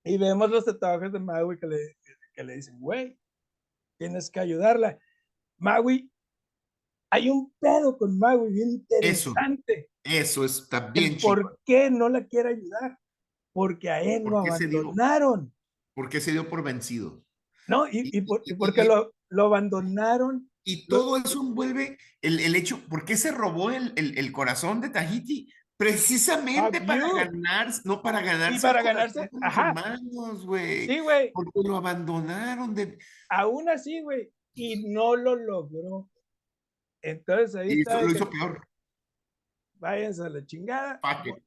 Y 0.05 0.17
vemos 0.17 0.49
los 0.49 0.65
tatuajes 0.65 1.13
de 1.13 1.19
Maui 1.19 1.57
que 1.57 1.67
le, 1.67 1.97
que 2.33 2.43
le 2.43 2.55
dicen, 2.55 2.79
güey, 2.79 3.17
tienes 3.97 4.29
que 4.29 4.39
ayudarla. 4.39 4.99
Maui, 5.57 6.11
hay 7.09 7.29
un 7.29 7.53
pedo 7.59 7.97
con 7.97 8.17
Maui 8.17 8.51
bien 8.51 8.69
interesante. 8.71 9.89
Eso, 10.03 10.43
eso 10.43 10.63
está 10.63 10.91
bien 10.91 11.17
¿Por 11.21 11.59
qué 11.65 11.89
no 11.89 12.09
la 12.09 12.25
quiere 12.25 12.49
ayudar? 12.49 12.99
Porque 13.53 13.89
a 13.89 14.01
él 14.01 14.23
lo 14.23 14.39
abandonaron. 14.39 15.53
¿Por 15.93 16.09
qué 16.09 16.19
se 16.19 16.31
dio 16.31 16.49
por 16.49 16.63
vencido? 16.63 17.23
No, 17.67 17.87
y, 17.87 18.09
y, 18.11 18.21
porque 18.55 18.83
lo, 18.83 19.13
lo, 19.29 19.45
abandonaron. 19.45 20.49
Y 20.65 20.87
todo 20.87 21.17
eso 21.17 21.41
envuelve 21.41 21.97
el, 22.21 22.39
el, 22.39 22.55
hecho, 22.55 22.79
¿por 22.89 23.05
qué 23.05 23.15
se 23.15 23.31
robó 23.31 23.71
el, 23.71 23.93
el, 23.95 24.17
el 24.17 24.31
corazón 24.31 24.81
de 24.81 24.89
Tahiti? 24.89 25.49
Precisamente 25.83 26.81
para 26.81 27.13
ganar, 27.13 27.67
no 27.83 28.01
para 28.01 28.21
ganarse. 28.21 28.57
Y 28.57 28.61
para 28.61 28.83
ganarse, 28.83 29.29
ajá. 29.41 29.69
Hermanos, 29.69 30.45
güey. 30.45 30.87
Sí, 30.87 30.99
güey. 30.99 31.31
Porque 31.33 31.67
lo 31.67 31.77
abandonaron 31.77 32.73
de. 32.73 32.97
Aún 33.29 33.69
así, 33.69 34.01
güey. 34.01 34.31
Y 34.53 34.89
no 34.89 35.15
lo 35.15 35.35
logró. 35.35 36.09
Entonces 37.01 37.55
ahí 37.55 37.73
y 37.73 37.79
está. 37.81 38.01
lo 38.01 38.11
hizo 38.11 38.29
peor. 38.29 38.67
Váyanse 39.75 40.23
a 40.23 40.29
la 40.29 40.45
chingada. 40.45 40.99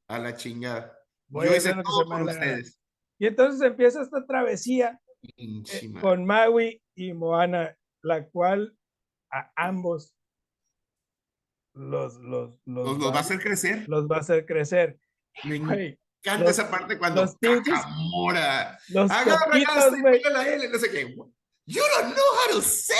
a 0.07 0.19
la 0.19 0.35
chingada. 0.35 0.97
Voy 1.27 1.47
Yo 1.47 1.55
hice 1.55 1.73
todo 1.83 2.07
por 2.07 2.21
ustedes. 2.21 2.79
Y 3.19 3.27
entonces 3.27 3.61
empieza 3.61 4.01
esta 4.01 4.25
travesía 4.25 5.01
eh, 5.23 5.91
con 5.99 6.25
Maui 6.25 6.81
y 6.95 7.13
Moana, 7.13 7.75
la 8.03 8.27
cual 8.29 8.77
a 9.31 9.51
ambos 9.55 10.16
los, 11.77 12.15
los, 12.15 12.51
los, 12.65 12.99
va, 12.99 13.17
a 13.17 13.19
hacer 13.19 13.39
crecer. 13.39 13.87
Los 13.87 14.07
va 14.07 14.17
a 14.17 14.19
hacer 14.19 14.45
crecer. 14.45 14.99
Me 15.43 15.55
encanta 15.55 16.49
esa 16.49 16.69
parte 16.69 16.97
cuando 16.97 17.21
los 17.21 17.35
pinches, 17.37 17.79
Mora. 18.11 18.77
Los 18.89 19.11
coquitos, 19.11 20.01
güey. 20.01 20.21
La 20.31 20.47
L, 20.47 20.69
no 20.69 20.79
sé 20.79 20.91
qué. 20.91 21.15
You 21.65 21.81
don't 21.95 22.13
know 22.13 22.25
how 22.33 22.53
to 22.53 22.61
sail. 22.61 22.97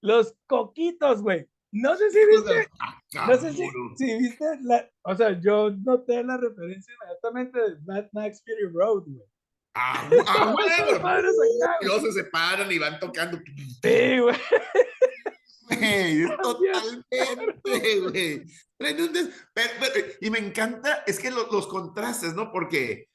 los 0.00 0.34
coquitos, 0.46 1.22
güey. 1.22 1.48
No 1.72 1.96
sé 1.96 2.10
si 2.10 2.18
viste. 2.26 2.68
No 3.14 3.36
sé 3.36 3.52
si, 3.52 3.68
si 3.96 4.18
viste. 4.18 4.44
La, 4.62 4.88
o 5.02 5.14
sea, 5.14 5.38
yo 5.40 5.70
noté 5.70 6.22
la 6.24 6.36
referencia 6.36 6.92
inmediatamente 6.94 7.58
de 7.58 7.80
Mad 7.86 8.06
Max 8.12 8.42
Fury 8.44 8.72
Road, 8.72 9.04
güey. 9.06 9.26
Ah, 9.74 10.08
ah 10.26 10.52
bueno. 11.02 11.28
Los 11.82 12.02
se 12.02 12.12
separan 12.12 12.70
y 12.72 12.78
van 12.78 12.98
tocando. 12.98 13.38
Sí, 13.82 14.18
güey. 14.18 14.36
Totalmente, 16.42 18.00
güey. 18.00 18.44
y 20.20 20.30
me 20.30 20.38
encanta, 20.38 21.04
es 21.06 21.18
que 21.18 21.30
los 21.30 21.66
contrastes, 21.66 22.34
¿no? 22.34 22.50
Porque 22.52 23.08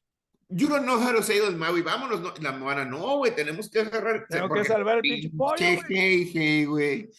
yo 0.50 0.70
no 0.70 0.80
know 0.80 0.98
how 0.98 1.14
to 1.14 1.24
say 1.24 1.38
el 1.38 1.56
Maui, 1.56 1.82
vámonos, 1.82 2.22
no, 2.22 2.34
la 2.42 2.52
Moana, 2.52 2.86
no, 2.86 3.18
güey, 3.18 3.36
tenemos 3.36 3.70
que 3.70 3.80
agarrar. 3.80 4.26
Tengo 4.30 4.54
que 4.54 4.64
salvar 4.64 4.98
el 4.98 5.02
pinche 5.02 5.30
pollo, 5.36 5.56
hey, 5.60 6.32
hey, 6.34 6.66
güey. 6.66 7.10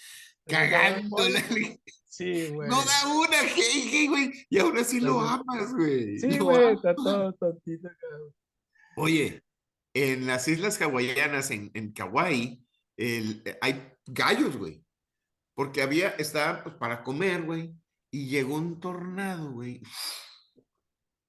Cagando. 0.47 1.17
Sí, 2.09 2.49
güey. 2.49 2.69
No 2.69 2.77
da 2.77 3.09
una, 3.15 3.37
hey, 3.43 3.89
hey, 3.91 4.07
güey. 4.07 4.33
Y 4.49 4.59
aún 4.59 4.79
así 4.79 5.01
lo 5.01 5.21
amas, 5.21 5.75
güey. 5.75 6.19
Sí, 6.19 6.39
güey, 6.39 6.75
está 6.75 6.95
todo 6.95 7.33
tontito, 7.35 7.91
cabrón. 8.01 8.35
Oye, 8.97 9.43
en 9.93 10.27
las 10.27 10.49
islas 10.49 10.81
hawaianas, 10.81 11.51
en, 11.51 11.71
en 11.75 11.93
Kauai, 11.93 12.65
el, 12.97 13.43
hay 13.61 13.93
gallos, 14.07 14.57
güey. 14.57 14.83
Porque 15.57 15.81
había, 15.81 16.11
estaba 16.11 16.63
pues, 16.63 16.77
para 16.77 17.03
comer, 17.03 17.43
güey. 17.43 17.75
Y 18.11 18.29
llegó 18.29 18.57
un 18.57 18.79
tornado, 18.79 19.51
güey. 19.51 19.83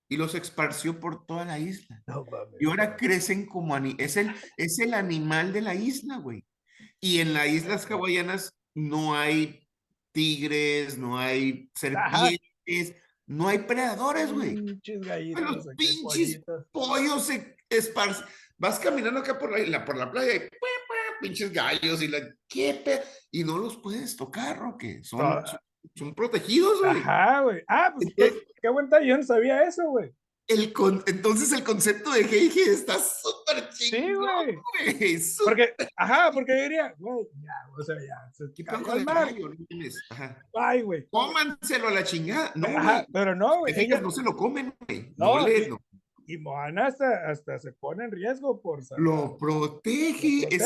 Y 0.10 0.17
los 0.17 0.36
esparció 0.36 1.00
por 1.00 1.25
toda 1.25 1.46
la 1.46 1.60
isla. 1.60 2.03
y 2.60 2.65
ahora 2.67 2.96
crecen 2.96 3.46
como 3.46 3.75
es 3.77 4.17
el, 4.17 4.36
es 4.57 4.79
el 4.79 4.93
animal 4.93 5.53
de 5.53 5.62
la 5.62 5.75
isla, 5.75 6.17
güey. 6.17 6.46
Y 7.00 7.19
en 7.19 7.34
las 7.34 7.48
islas 7.48 7.89
hawaianas 7.89 8.53
no 8.75 9.15
hay 9.15 9.65
tigres, 10.12 10.98
no 10.98 11.17
hay 11.17 11.72
serpientes, 11.74 12.96
no 13.25 13.48
hay 13.48 13.60
predadores, 13.60 14.31
güey. 14.34 14.55
Pinches 14.55 15.01
gallitos. 15.01 15.41
Los 15.41 15.67
pinches 15.77 16.41
pollos 16.72 17.25
se 17.25 17.57
esparcen. 17.69 18.25
Vas 18.57 18.79
caminando 18.79 19.22
acá 19.22 19.39
por 19.39 19.57
la, 19.57 19.86
por 19.86 19.96
la 19.96 20.12
playa 20.12 20.36
y 20.36 20.39
pinches 21.22 21.52
gallos 21.52 22.02
y 22.02 22.08
la 22.08 22.20
¿qué 22.48 23.02
y 23.32 23.44
no 23.44 23.58
los 23.58 23.78
puedes 23.78 24.16
tocar, 24.16 24.58
Roque. 24.58 25.04
Son, 25.04 25.44
son, 25.96 26.14
protegidos, 26.16 26.80
güey. 26.80 26.92
Ajá, 26.92 27.42
güey. 27.42 27.64
Ah, 27.68 27.94
pues 27.96 28.14
qué, 28.16 28.34
qué 28.62 28.70
buen 28.70 28.90
yo 29.06 29.18
no 29.18 29.24
sabía 29.24 29.64
eso, 29.64 29.84
güey. 29.90 30.12
El 30.48 30.72
con, 30.72 31.04
entonces 31.08 31.52
el 31.52 31.62
concepto 31.62 32.10
de 32.12 32.22
Heige 32.22 32.72
está 32.72 32.94
súper 32.94 33.68
chingón, 33.74 34.46
sí, 34.48 34.56
güey. 34.94 35.20
Porque, 35.44 35.74
ajá, 35.98 36.32
porque 36.32 36.54
diría, 36.54 36.96
güey, 36.98 37.28
ya, 37.44 37.70
o 37.78 37.84
sea, 37.84 37.96
ya. 37.96 38.32
Se 38.32 38.46
¿Qué 38.56 38.64
de 38.64 39.04
gallo, 39.04 39.52
Ajá. 40.10 40.42
Ay, 40.54 40.84
güey. 40.84 41.06
Cómanselo 41.10 41.90
a 41.90 41.92
la 41.92 42.04
chingada. 42.06 42.54
No, 42.56 42.68
ajá, 42.70 43.06
pero 43.12 43.36
no, 43.36 43.60
güey. 43.60 43.74
Ellas 43.78 44.02
no 44.02 44.10
se 44.10 44.24
lo 44.24 44.38
comen, 44.38 44.74
güey. 44.88 45.14
No, 45.18 45.40
no, 45.40 45.48
le, 45.48 45.68
no. 45.68 45.82
Y 46.29 46.38
Moana 46.38 46.88
hasta, 46.88 47.29
hasta 47.29 47.57
se 47.57 47.72
pone 47.72 48.03
en 48.03 48.12
riesgo 48.12 48.62
por 48.62 48.81
Lo 49.00 49.38
protege. 49.38 50.41
Lo 50.41 50.50
protege 50.50 50.53
es 50.53 50.62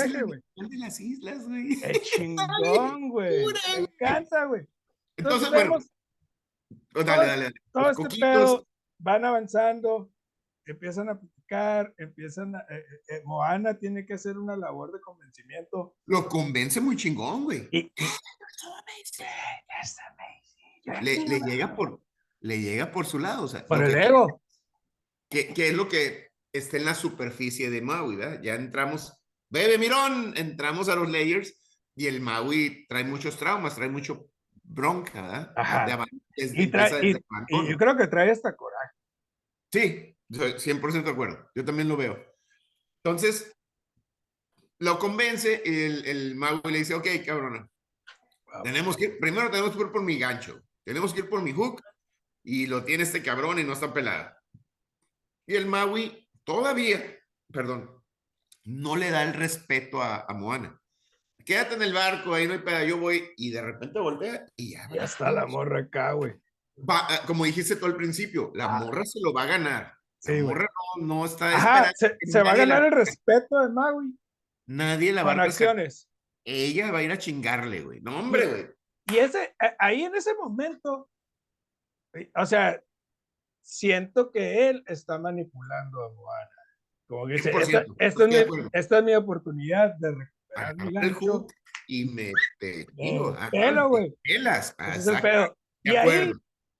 el 0.55 0.69
de 0.69 0.77
las 0.77 0.99
islas, 0.99 1.47
güey. 1.47 1.73
Es 1.83 2.01
chingón, 2.17 3.09
güey. 3.09 3.45
Me 3.45 3.83
encanta, 3.83 4.45
güey. 4.45 4.67
Entonces, 5.17 5.51
bueno. 5.51 5.77
Oh, 6.95 7.03
dale, 7.03 7.27
dale, 7.27 7.43
dale. 7.43 7.55
Todo 7.71 7.91
este 7.91 8.19
pedo 8.19 8.67
van 8.97 9.23
avanzando, 9.23 10.11
empiezan 10.65 11.09
a 11.09 11.19
platicar, 11.19 11.93
empiezan 11.99 12.55
a, 12.55 12.61
eh, 12.61 12.79
eh, 12.79 13.01
eh, 13.09 13.21
Moana 13.25 13.77
tiene 13.77 14.03
que 14.03 14.15
hacer 14.15 14.39
una 14.39 14.57
labor 14.57 14.91
de 14.91 14.99
convencimiento. 14.99 15.95
Lo 16.07 16.27
convence 16.27 16.81
muy 16.81 16.95
chingón, 16.95 17.43
güey. 17.43 17.69
le, 21.03 21.27
le, 21.27 21.39
llega 21.41 21.75
por, 21.75 22.01
le 22.39 22.59
llega 22.59 22.91
por 22.91 23.05
su 23.05 23.19
lado, 23.19 23.43
o 23.43 23.47
sea. 23.47 23.63
Por 23.63 23.83
el 23.83 23.95
ego 23.95 24.40
que, 25.31 25.69
es 25.69 25.73
lo 25.73 25.87
que 25.87 26.29
está 26.51 26.77
en 26.77 26.85
la 26.85 26.93
superficie 26.93 27.69
de 27.69 27.81
Maui, 27.81 28.17
¿verdad? 28.17 28.41
Ya 28.43 28.55
entramos, 28.55 29.13
bebe 29.49 29.77
mirón, 29.77 30.33
entramos 30.35 30.89
a 30.89 30.95
los 30.95 31.09
layers 31.09 31.55
y 31.95 32.07
el 32.07 32.19
Maui 32.19 32.85
trae 32.87 33.05
muchos 33.05 33.37
traumas, 33.37 33.75
trae 33.75 33.89
mucho 33.89 34.29
bronca, 34.61 35.21
¿verdad? 35.21 35.53
Ajá. 35.55 36.07
y, 36.35 37.13
yo 37.69 37.77
creo 37.77 37.97
que 37.97 38.07
trae 38.07 38.31
hasta 38.31 38.55
coraje. 38.55 38.91
Sí, 39.71 40.17
100% 40.29 41.03
de 41.03 41.11
acuerdo, 41.11 41.49
yo 41.55 41.63
también 41.63 41.87
lo 41.87 41.95
veo. 41.95 42.21
Entonces, 43.03 43.55
lo 44.79 44.99
convence, 44.99 45.61
el, 45.65 46.05
el 46.05 46.35
Maui 46.35 46.71
le 46.71 46.79
dice, 46.79 46.93
ok, 46.93 47.07
cabrona, 47.25 47.69
tenemos 48.63 48.97
que, 48.97 49.09
primero 49.09 49.49
tenemos 49.49 49.75
que 49.75 49.81
ir 49.81 49.91
por 49.91 50.03
mi 50.03 50.19
gancho, 50.19 50.61
tenemos 50.83 51.13
que 51.13 51.21
ir 51.21 51.29
por 51.29 51.41
mi 51.41 51.53
hook, 51.53 51.81
y 52.43 52.67
lo 52.67 52.83
tiene 52.83 53.03
este 53.03 53.23
cabrón 53.23 53.59
y 53.59 53.63
no 53.63 53.73
está 53.73 53.93
pelada. 53.93 54.40
Y 55.51 55.55
el 55.57 55.65
Maui 55.65 56.29
todavía, 56.45 57.03
perdón, 57.51 57.91
no 58.63 58.95
le 58.95 59.11
da 59.11 59.23
el 59.23 59.33
respeto 59.33 60.01
a, 60.01 60.25
Moana. 60.33 60.81
Quédate 61.45 61.75
en 61.75 61.81
el 61.81 61.93
barco, 61.93 62.33
ahí 62.33 62.47
no 62.47 62.53
hay 62.53 62.59
pedo, 62.59 62.85
yo 62.85 62.97
voy 62.97 63.33
y 63.35 63.51
de 63.51 63.61
repente 63.61 63.99
voltea 63.99 64.45
y 64.55 64.71
ya. 64.71 64.87
Ya 64.93 65.03
está 65.03 65.29
la 65.29 65.45
morra 65.47 65.81
acá, 65.81 66.13
güey. 66.13 66.35
Ah, 66.87 67.19
como 67.27 67.43
dijiste 67.43 67.75
tú 67.75 67.85
al 67.85 67.97
principio, 67.97 68.53
la 68.55 68.63
ah. 68.63 68.79
morra 68.79 69.03
se 69.03 69.19
lo 69.21 69.33
va 69.33 69.43
a 69.43 69.47
ganar. 69.47 69.93
La 70.23 70.41
morra 70.41 70.67
no, 71.01 71.25
está 71.25 71.49
Ajá, 71.49 71.91
se, 71.95 72.43
va 72.43 72.51
a 72.51 72.55
ganar 72.55 72.85
el 72.85 72.93
respeto 72.93 73.59
de 73.59 73.73
Maui. 73.73 74.17
Nadie 74.67 75.11
la 75.11 75.23
va 75.23 75.33
a 75.33 75.43
acciones. 75.43 76.07
Ella 76.45 76.93
va 76.93 76.99
a 76.99 77.03
ir 77.03 77.11
a 77.11 77.17
chingarle, 77.17 77.81
güey. 77.81 77.99
No, 77.99 78.17
hombre, 78.17 78.47
güey. 78.47 78.67
Y 79.07 79.17
ese, 79.17 79.53
ahí 79.79 80.03
en 80.03 80.15
ese 80.15 80.33
momento, 80.33 81.09
o 82.35 82.45
sea, 82.45 82.81
siento 83.61 84.31
que 84.31 84.69
él 84.69 84.83
está 84.87 85.17
manipulando 85.17 86.03
a 86.03 86.13
Moana. 86.13 86.49
Como 87.07 87.27
que 87.27 87.33
dice, 87.33 87.51
esta, 87.51 87.85
esta, 87.99 88.23
es 88.25 88.29
mi, 88.29 88.35
esta, 88.73 88.97
es 88.99 89.03
mi, 89.03 89.15
oportunidad 89.15 89.95
de 89.95 90.11
recuperar 90.11 90.75
mi 90.77 90.93
gancho. 90.93 91.47
Y 91.87 92.05
me 92.05 92.31
pelo, 92.57 93.35
pelo 93.51 93.89
güey. 93.89 94.15
Pelas. 94.23 94.75
es 94.95 95.07
el 95.07 95.21
pedo. 95.21 95.57
Y 95.83 95.95
ahí, 95.95 96.31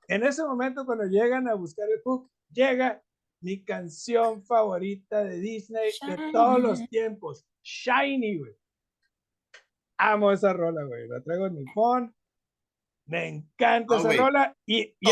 en 0.07 0.23
ese 0.23 0.43
momento, 0.43 0.85
cuando 0.85 1.05
llegan 1.05 1.49
a 1.49 1.53
buscar 1.55 1.87
el 1.89 2.01
hook, 2.03 2.31
llega 2.49 3.01
mi 3.41 3.63
canción 3.63 4.43
favorita 4.43 5.23
de 5.23 5.39
Disney 5.39 5.91
de 6.07 6.31
todos 6.31 6.61
los 6.61 6.89
tiempos, 6.89 7.45
Shiny, 7.63 8.37
güey. 8.37 8.55
Amo 9.97 10.31
esa 10.31 10.53
rola, 10.53 10.83
güey. 10.83 11.07
La 11.07 11.21
traigo 11.21 11.47
en 11.47 11.55
mi 11.55 11.65
phone. 11.73 12.15
Me 13.11 13.27
encanta 13.27 13.97
esa 13.97 14.13
rola. 14.13 14.57
Y, 14.65 14.83
y, 15.01 15.09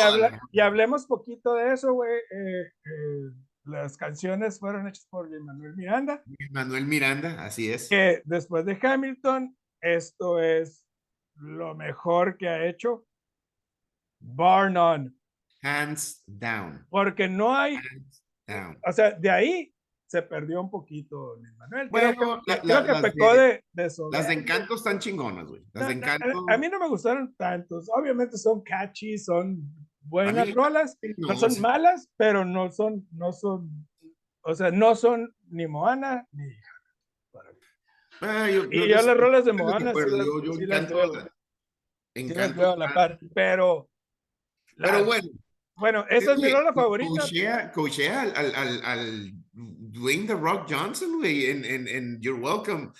y, 0.53 0.59
hablemos 0.62 1.05
poquito 1.05 1.55
de 1.55 1.73
eso, 1.73 1.91
güey. 1.91 2.15
Eh, 2.31 2.62
eh, 2.85 3.31
las 3.65 3.97
canciones 3.97 4.57
fueron 4.57 4.88
hechas 4.88 5.05
por 5.09 5.29
Manuel 5.41 5.75
Miranda. 5.75 6.23
Manuel 6.51 6.85
Miranda, 6.88 7.43
así 7.43 7.69
es. 7.69 7.89
Que 7.89 8.21
después 8.23 8.65
de 8.65 8.79
Hamilton, 8.81 9.53
esto 9.81 10.39
es 10.39 10.88
lo 11.35 11.75
mejor 11.75 12.38
que 12.38 12.47
ha 12.47 12.65
hecho. 12.67 13.05
Bar 14.21 14.71
none. 14.71 15.12
Hands 15.62 16.23
down. 16.25 16.88
Porque 16.89 17.27
no 17.27 17.53
hay. 17.53 17.77
O 18.88 18.93
sea, 18.93 19.12
de 19.12 19.29
ahí 19.29 19.73
se 20.10 20.24
perdió 20.24 20.60
un 20.60 20.72
poquito 20.72 21.36
Luis 21.36 21.56
Manuel. 21.56 21.88
Bueno, 21.89 22.41
creo 22.43 22.84
que, 22.84 22.93
pecó 23.12 23.34
de, 23.36 23.63
de, 23.74 23.91
Las 24.12 24.28
de 24.28 24.34
Encanto 24.34 24.74
están 24.74 24.98
chingonas, 24.98 25.45
güey. 25.45 25.62
Las 25.72 25.88
de 25.88 25.93
Encanto. 25.93 26.45
A, 26.50 26.58
mí 26.58 26.67
no 26.67 26.80
me 26.80 26.88
gustaron 26.88 27.36
tantos. 27.36 27.88
Obviamente 27.93 28.36
son 28.39 28.63
catchy, 28.63 29.19
son 29.19 29.62
buenas 30.02 30.52
rolas. 30.56 30.98
No, 31.17 31.36
son 31.36 31.62
malas, 31.62 32.10
pero 32.17 32.43
no 32.43 32.72
son, 32.72 33.08
no 33.12 33.32
son, 33.32 33.88
o 34.41 34.56
sea, 34.56 34.72
no 34.72 34.95
son 34.95 35.32
ni 35.48 35.67
Moana 35.67 36.28
ni 36.32 36.50
yo, 38.52 38.65
y 38.72 38.89
ya 38.89 39.04
las 39.04 39.15
rolas 39.15 39.45
de 39.45 39.54
Moana. 39.54 39.93
sí 39.93 40.00
yo, 40.10 40.43
yo 40.43 40.54
sí 40.54 40.63
encanto, 40.63 41.30
encanto, 42.15 42.76
la 42.76 42.93
par, 42.93 43.19
pero. 43.36 43.89
Pero 44.76 45.06
bueno. 45.06 45.30
Bueno, 45.76 46.06
esa 46.10 46.34
es 46.34 46.39
mi 46.39 46.50
rola 46.50 46.74
favorita. 46.74 47.72
Cochea, 47.74 48.22
al, 48.24 48.54
al, 48.54 48.84
al 48.84 49.32
Dwayne 49.60 50.28
The 50.28 50.36
Rock 50.36 50.67
Johnson, 50.69 51.17
güey, 51.17 51.48
en, 51.48 51.65
en, 51.65 51.88
en 51.88 52.22
You're 52.22 52.39
Welcome. 52.39 52.91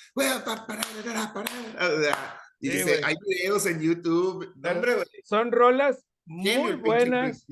Y 2.60 2.70
dice, 2.70 3.02
hay 3.04 3.16
videos 3.26 3.66
en 3.66 3.80
YouTube. 3.80 4.54
Son 5.24 5.52
rolas 5.52 6.06
muy 6.26 6.74
buenas. 6.74 7.46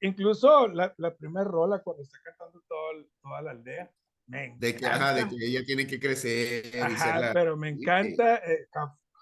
incluso 0.00 0.68
la, 0.68 0.94
la 0.98 1.14
primera 1.14 1.44
rola 1.44 1.82
cuando 1.82 2.02
está 2.02 2.18
cantando 2.24 2.62
todo, 2.68 3.06
toda 3.22 3.42
la 3.42 3.50
aldea. 3.50 3.90
de, 4.26 4.76
que, 4.76 4.86
ajá, 4.86 5.14
de 5.14 5.28
que 5.28 5.46
ella 5.46 5.64
tiene 5.64 5.86
que 5.86 5.98
crecer. 5.98 6.80
Ajá, 6.80 7.32
pero 7.32 7.56
me 7.56 7.70
encanta 7.70 8.36
eh, 8.36 8.66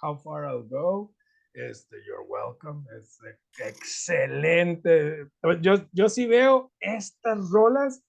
how, 0.03 0.19
Far 0.19 0.45
I'll 0.45 0.69
Go. 0.69 1.15
Este, 1.55 1.97
You're 2.07 2.27
Welcome. 2.29 2.87
Es 2.99 3.19
excelente. 3.59 5.27
Yo, 5.61 5.87
yo 5.93 6.09
sí 6.09 6.27
veo 6.27 6.73
estas 6.81 7.51
rolas 7.51 8.03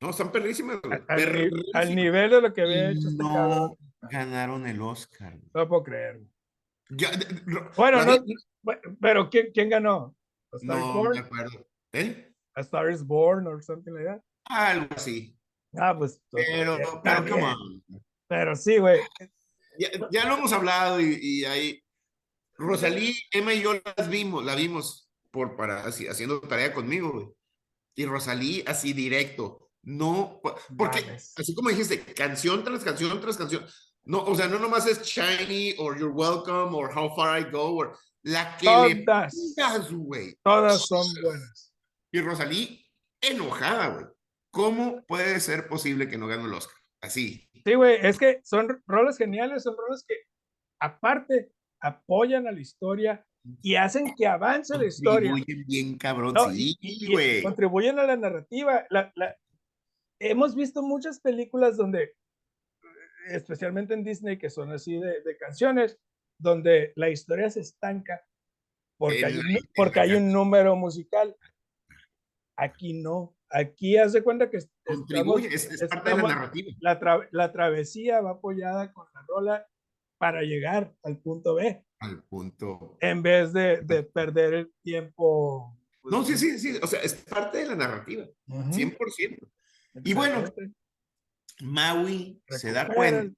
no, 0.00 0.10
están 0.10 0.30
perrísimas. 0.30 0.78
Al, 1.08 1.94
nivel 1.94 2.30
de 2.30 2.40
lo 2.40 2.52
que 2.52 2.62
había 2.62 2.90
hecho. 2.90 3.08
Este 3.08 3.22
no 3.22 3.78
ganaron 4.02 4.66
el 4.66 4.80
Oscar. 4.80 5.38
No 5.54 5.68
puedo 5.68 5.82
creer. 5.82 6.20
bueno, 7.76 8.04
no, 8.04 8.16
pero 9.00 9.30
¿quién, 9.30 9.50
quién 9.52 9.70
ganó? 9.70 10.14
¿A 10.52 10.56
Star 10.56 10.78
no, 10.78 10.94
Born? 10.94 11.12
me 11.12 11.18
acuerdo. 11.20 11.66
¿Eh? 11.92 12.32
¿A 12.54 12.60
Star 12.60 12.90
is 12.90 13.02
Born 13.02 13.46
o 13.46 13.60
something 13.60 13.92
like 13.92 14.06
that? 14.06 14.20
Algo 14.44 14.86
así. 14.94 15.36
Ah, 15.78 15.96
pues. 15.96 16.20
Pero, 16.30 16.78
pero, 17.02 17.28
come 17.28 17.42
on. 17.42 17.84
Pero 18.28 18.54
sí, 18.54 18.78
güey. 18.78 19.00
Ya, 19.78 19.88
ya, 20.10 20.26
lo 20.26 20.36
hemos 20.36 20.52
hablado 20.52 21.00
y, 21.00 21.18
y 21.20 21.44
ahí. 21.44 21.82
Rosalí, 22.58 23.14
Emma 23.32 23.52
y 23.52 23.62
yo 23.62 23.74
las 23.74 24.08
vimos, 24.08 24.42
la 24.42 24.54
vimos 24.54 25.10
por, 25.30 25.56
para, 25.56 25.84
así, 25.84 26.08
haciendo 26.08 26.40
tarea 26.40 26.72
conmigo, 26.72 27.12
güey. 27.12 27.26
Y 27.94 28.06
Rosalí 28.06 28.64
así 28.66 28.94
directo 28.94 29.65
no, 29.86 30.40
porque 30.76 30.98
así 31.36 31.54
como 31.54 31.70
dijiste, 31.70 32.00
canción 32.12 32.64
tras 32.64 32.82
canción 32.82 33.20
tras 33.20 33.36
canción. 33.36 33.64
No, 34.04 34.24
o 34.24 34.34
sea, 34.34 34.48
no 34.48 34.58
nomás 34.58 34.84
es 34.88 35.00
Shiny 35.02 35.76
or 35.78 35.96
You're 35.96 36.12
Welcome 36.12 36.76
or 36.76 36.90
How 36.90 37.14
Far 37.14 37.40
I 37.40 37.44
Go 37.52 37.76
or 37.76 37.96
la 38.22 38.56
que 38.56 38.66
todas, 38.66 39.32
le 39.32 39.96
güey. 39.96 40.36
Todas 40.42 40.86
son 40.86 41.06
buenas. 41.22 41.72
Y 42.12 42.20
Rosalí 42.20 42.84
enojada, 43.20 43.88
güey. 43.88 44.06
¿Cómo 44.50 45.04
puede 45.06 45.38
ser 45.38 45.68
posible 45.68 46.08
que 46.08 46.18
no 46.18 46.26
gane 46.26 46.42
el 46.42 46.52
Oscar? 46.52 46.76
Así. 47.00 47.48
Sí, 47.64 47.74
güey, 47.74 47.98
es 48.02 48.18
que 48.18 48.40
son 48.42 48.82
roles 48.88 49.16
geniales, 49.16 49.62
son 49.62 49.76
roles 49.76 50.04
que 50.06 50.16
aparte 50.80 51.52
apoyan 51.80 52.48
a 52.48 52.52
la 52.52 52.60
historia 52.60 53.24
y 53.62 53.76
hacen 53.76 54.12
que 54.16 54.26
avance 54.26 54.76
la 54.76 54.86
historia. 54.86 55.30
Contribuyen 55.30 55.66
bien, 55.68 55.96
cabrón, 55.96 56.34
sí, 56.52 56.76
güey. 57.08 57.42
Contribuyen 57.44 58.00
a 58.00 58.04
la 58.04 58.16
narrativa. 58.16 58.84
La, 58.90 59.12
la, 59.14 59.36
hemos 60.18 60.54
visto 60.54 60.82
muchas 60.82 61.20
películas 61.20 61.76
donde, 61.76 62.14
especialmente 63.28 63.94
en 63.94 64.04
Disney, 64.04 64.38
que 64.38 64.50
son 64.50 64.72
así 64.72 64.98
de, 64.98 65.22
de 65.22 65.36
canciones, 65.36 65.98
donde 66.38 66.92
la 66.96 67.10
historia 67.10 67.50
se 67.50 67.60
estanca 67.60 68.22
porque, 68.98 69.24
hay, 69.24 69.40
porque 69.74 70.00
hay 70.00 70.12
un 70.14 70.32
número 70.32 70.74
musical. 70.76 71.36
Aquí 72.56 72.94
no. 72.94 73.36
Aquí 73.50 73.96
hace 73.96 74.22
cuenta 74.22 74.50
que 74.50 74.58
contribuye, 74.84 75.48
es, 75.48 75.68
parte 75.88 76.10
de 76.10 76.16
la 76.16 76.22
narrativa. 76.22 76.72
La, 76.80 77.28
la, 77.30 77.52
travesía 77.52 78.20
va 78.20 78.32
apoyada 78.32 78.92
con 78.92 79.06
la 79.14 79.24
rola 79.28 79.66
para 80.18 80.42
llegar 80.42 80.94
al 81.04 81.18
punto 81.18 81.54
B. 81.54 81.84
Al 82.00 82.22
punto. 82.24 82.96
En 83.00 83.22
vez 83.22 83.52
de, 83.52 83.82
de 83.82 84.02
perder 84.02 84.54
el 84.54 84.72
tiempo. 84.82 85.78
Pues, 86.00 86.12
no, 86.12 86.24
sí, 86.24 86.36
sí, 86.36 86.58
sí. 86.58 86.78
O 86.82 86.86
sea, 86.86 87.00
es 87.02 87.14
parte 87.14 87.58
de 87.58 87.66
la 87.66 87.76
narrativa. 87.76 88.26
100%. 88.48 89.48
Y 90.04 90.14
bueno, 90.14 90.44
Maui 91.62 92.40
se 92.48 92.72
da 92.72 92.88
cuenta. 92.88 93.32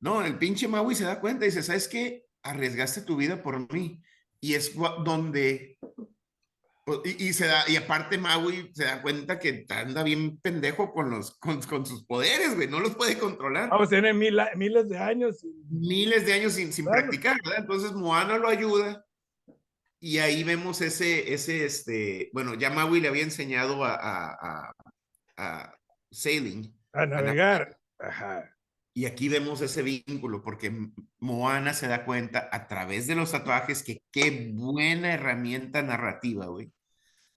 No, 0.00 0.24
el 0.24 0.38
pinche 0.38 0.68
Maui 0.68 0.94
se 0.94 1.04
da 1.04 1.20
cuenta 1.20 1.44
y 1.44 1.48
dice, 1.48 1.62
¿sabes 1.62 1.88
qué? 1.88 2.24
Arriesgaste 2.42 3.02
tu 3.02 3.16
vida 3.16 3.42
por 3.42 3.72
mí. 3.72 4.00
Y 4.40 4.54
es 4.54 4.74
donde 5.04 5.78
y, 7.04 7.32
se 7.32 7.46
da, 7.46 7.68
y 7.68 7.76
aparte 7.76 8.18
Maui 8.18 8.70
se 8.74 8.84
da 8.84 9.02
cuenta 9.02 9.38
que 9.38 9.66
anda 9.68 10.02
bien 10.02 10.38
pendejo 10.38 10.92
con, 10.92 11.10
los, 11.10 11.36
con, 11.38 11.60
con 11.62 11.84
sus 11.84 12.04
poderes, 12.04 12.54
güey, 12.54 12.68
no 12.68 12.80
los 12.80 12.94
puede 12.94 13.18
controlar. 13.18 13.68
Vamos, 13.68 13.88
tiene 13.88 14.12
miles 14.14 14.88
de 14.88 14.98
años. 14.98 15.44
Miles 15.68 16.26
de 16.26 16.34
años 16.34 16.54
sin, 16.54 16.72
sin 16.72 16.86
practicar, 16.86 17.36
¿verdad? 17.44 17.60
Entonces 17.60 17.92
Moana 17.92 18.38
lo 18.38 18.48
ayuda 18.48 19.04
y 20.00 20.18
ahí 20.18 20.44
vemos 20.44 20.80
ese, 20.80 21.32
ese, 21.32 21.64
este, 21.64 22.30
bueno, 22.32 22.54
ya 22.54 22.70
Maui 22.70 23.00
le 23.00 23.08
había 23.08 23.24
enseñado 23.24 23.84
a, 23.84 23.94
a, 23.94 24.28
a, 24.30 24.72
sailing. 26.10 26.74
A 26.92 27.06
navegar. 27.06 27.78
Ajá. 27.98 28.54
Y 28.94 29.06
aquí 29.06 29.28
vemos 29.28 29.60
ese 29.60 29.82
vínculo, 29.82 30.42
porque 30.42 30.90
Moana 31.18 31.72
se 31.72 31.86
da 31.86 32.04
cuenta 32.04 32.48
a 32.50 32.66
través 32.66 33.06
de 33.06 33.14
los 33.14 33.30
tatuajes 33.30 33.82
que 33.82 34.02
qué 34.10 34.50
buena 34.52 35.12
herramienta 35.12 35.82
narrativa, 35.82 36.46
güey 36.46 36.72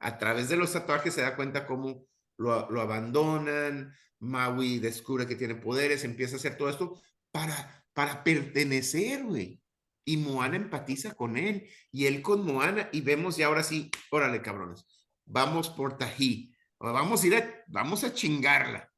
a 0.01 0.17
través 0.17 0.49
de 0.49 0.57
los 0.57 0.73
tatuajes 0.73 1.13
se 1.13 1.21
da 1.21 1.35
cuenta 1.35 1.65
cómo 1.65 2.05
lo, 2.37 2.69
lo 2.69 2.81
abandonan, 2.81 3.93
Maui 4.19 4.79
descubre 4.79 5.27
que 5.27 5.35
tiene 5.35 5.55
poderes, 5.55 6.03
empieza 6.03 6.35
a 6.35 6.39
hacer 6.39 6.57
todo 6.57 6.69
esto 6.69 7.01
para, 7.31 7.85
para 7.93 8.23
pertenecer, 8.23 9.23
güey. 9.23 9.61
Y 10.03 10.17
Moana 10.17 10.55
empatiza 10.55 11.13
con 11.13 11.37
él 11.37 11.69
y 11.91 12.07
él 12.07 12.23
con 12.23 12.43
Moana 12.43 12.89
y 12.91 13.01
vemos 13.01 13.37
ya 13.37 13.45
ahora 13.45 13.63
sí, 13.63 13.91
órale 14.09 14.41
cabrones, 14.41 14.85
vamos 15.25 15.69
por 15.69 15.97
Tají, 15.97 16.50
vamos 16.81 17.23
a 17.23 17.27
ir 17.27 17.35
a, 17.35 17.63
vamos 17.67 18.03
a 18.03 18.13
chingarla. 18.13 18.89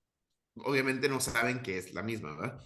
Obviamente 0.56 1.10
no 1.10 1.20
saben 1.20 1.62
que 1.62 1.78
es 1.78 1.94
la 1.94 2.04
misma, 2.04 2.36
¿verdad? 2.36 2.62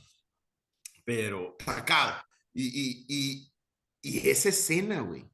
Pero 1.06 1.56
sacado. 1.64 2.22
Y, 2.54 2.68
y, 2.68 3.06
y, 3.08 3.54
y 4.02 4.30
esa 4.30 4.50
escena, 4.50 5.02
güey, 5.02 5.30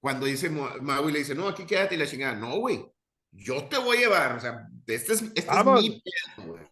cuando 0.00 0.26
dice 0.26 0.50
Maui 0.50 1.12
le 1.12 1.20
dice, 1.20 1.34
no, 1.34 1.48
aquí 1.48 1.64
quédate 1.64 1.94
y 1.94 1.98
la 1.98 2.06
chingada. 2.06 2.34
No, 2.34 2.58
güey, 2.58 2.84
yo 3.32 3.64
te 3.64 3.78
voy 3.78 3.96
a 3.96 4.00
llevar. 4.00 4.36
O 4.36 4.40
sea, 4.40 4.68
este 4.86 5.14
es, 5.14 5.22
este 5.22 5.40
es 5.40 5.64
mi 5.64 6.02
pedo, 6.02 6.48
güey. 6.48 6.64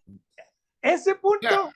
Ese 0.81 1.15
punto. 1.15 1.71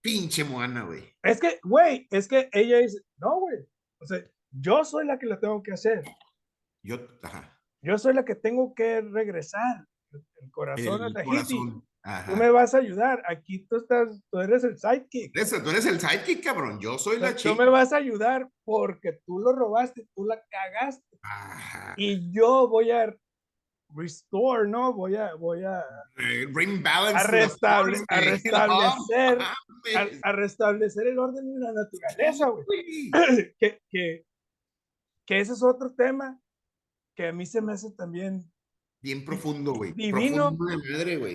pinche 0.00 0.44
Moana, 0.44 0.82
güey. 0.84 1.14
Es 1.22 1.40
que, 1.40 1.60
güey, 1.62 2.08
es 2.10 2.26
que 2.26 2.48
ella 2.52 2.78
dice, 2.78 3.00
no, 3.18 3.40
güey. 3.40 3.58
O 3.98 4.06
sea, 4.06 4.24
yo 4.50 4.84
soy 4.84 5.06
la 5.06 5.18
que 5.18 5.26
la 5.26 5.38
tengo 5.38 5.62
que 5.62 5.72
hacer. 5.72 6.02
Yo, 6.82 6.98
ajá. 7.22 7.56
Yo 7.82 7.98
soy 7.98 8.14
la 8.14 8.24
que 8.24 8.34
tengo 8.34 8.74
que 8.74 9.00
regresar 9.00 9.86
el 10.12 10.50
corazón 10.50 11.02
el 11.02 11.10
a 11.10 11.12
Tahiti. 11.12 11.58
Tú 12.26 12.36
me 12.36 12.50
vas 12.50 12.72
a 12.74 12.78
ayudar. 12.78 13.22
Aquí 13.28 13.66
tú 13.66 13.76
estás, 13.76 14.22
tú 14.30 14.38
eres 14.38 14.62
el 14.62 14.78
sidekick. 14.78 15.32
tú 15.32 15.70
eres 15.70 15.86
el 15.86 15.98
sidekick, 15.98 16.44
cabrón. 16.44 16.78
Yo 16.80 16.98
soy 16.98 17.18
la 17.18 17.34
chica. 17.34 17.54
Tú 17.54 17.60
me 17.60 17.68
vas 17.68 17.92
a 17.92 17.96
ayudar 17.96 18.48
porque 18.64 19.18
tú 19.26 19.40
lo 19.40 19.52
robaste, 19.52 20.06
tú 20.14 20.24
la 20.24 20.40
cagaste. 20.48 21.18
Y 21.96 22.32
yo 22.32 22.68
voy 22.68 22.92
a 22.92 23.12
restore, 23.94 24.68
¿no? 24.68 24.92
Voy 24.92 25.16
a, 25.16 25.34
voy 25.34 25.64
a, 25.64 25.84
bring 26.52 26.82
balance 26.82 27.18
a, 27.18 27.26
restable, 27.26 27.98
a 28.08 28.20
restablecer, 28.20 29.38
a, 30.22 30.32
restablecer 30.32 31.06
el 31.08 31.18
orden 31.18 31.54
de 31.54 31.60
la 31.60 31.72
naturaleza, 31.72 32.48
güey. 32.48 33.10
que, 33.58 33.80
que, 33.88 34.26
que 35.24 35.40
ese 35.40 35.52
es 35.52 35.62
otro 35.62 35.92
tema 35.92 36.38
que 37.14 37.28
a 37.28 37.32
mí 37.32 37.46
se 37.46 37.60
me 37.60 37.72
hace 37.72 37.90
también 37.92 38.50
bien 39.00 39.24
profundo, 39.24 39.74
güey. 39.74 39.92
Divino. 39.92 40.56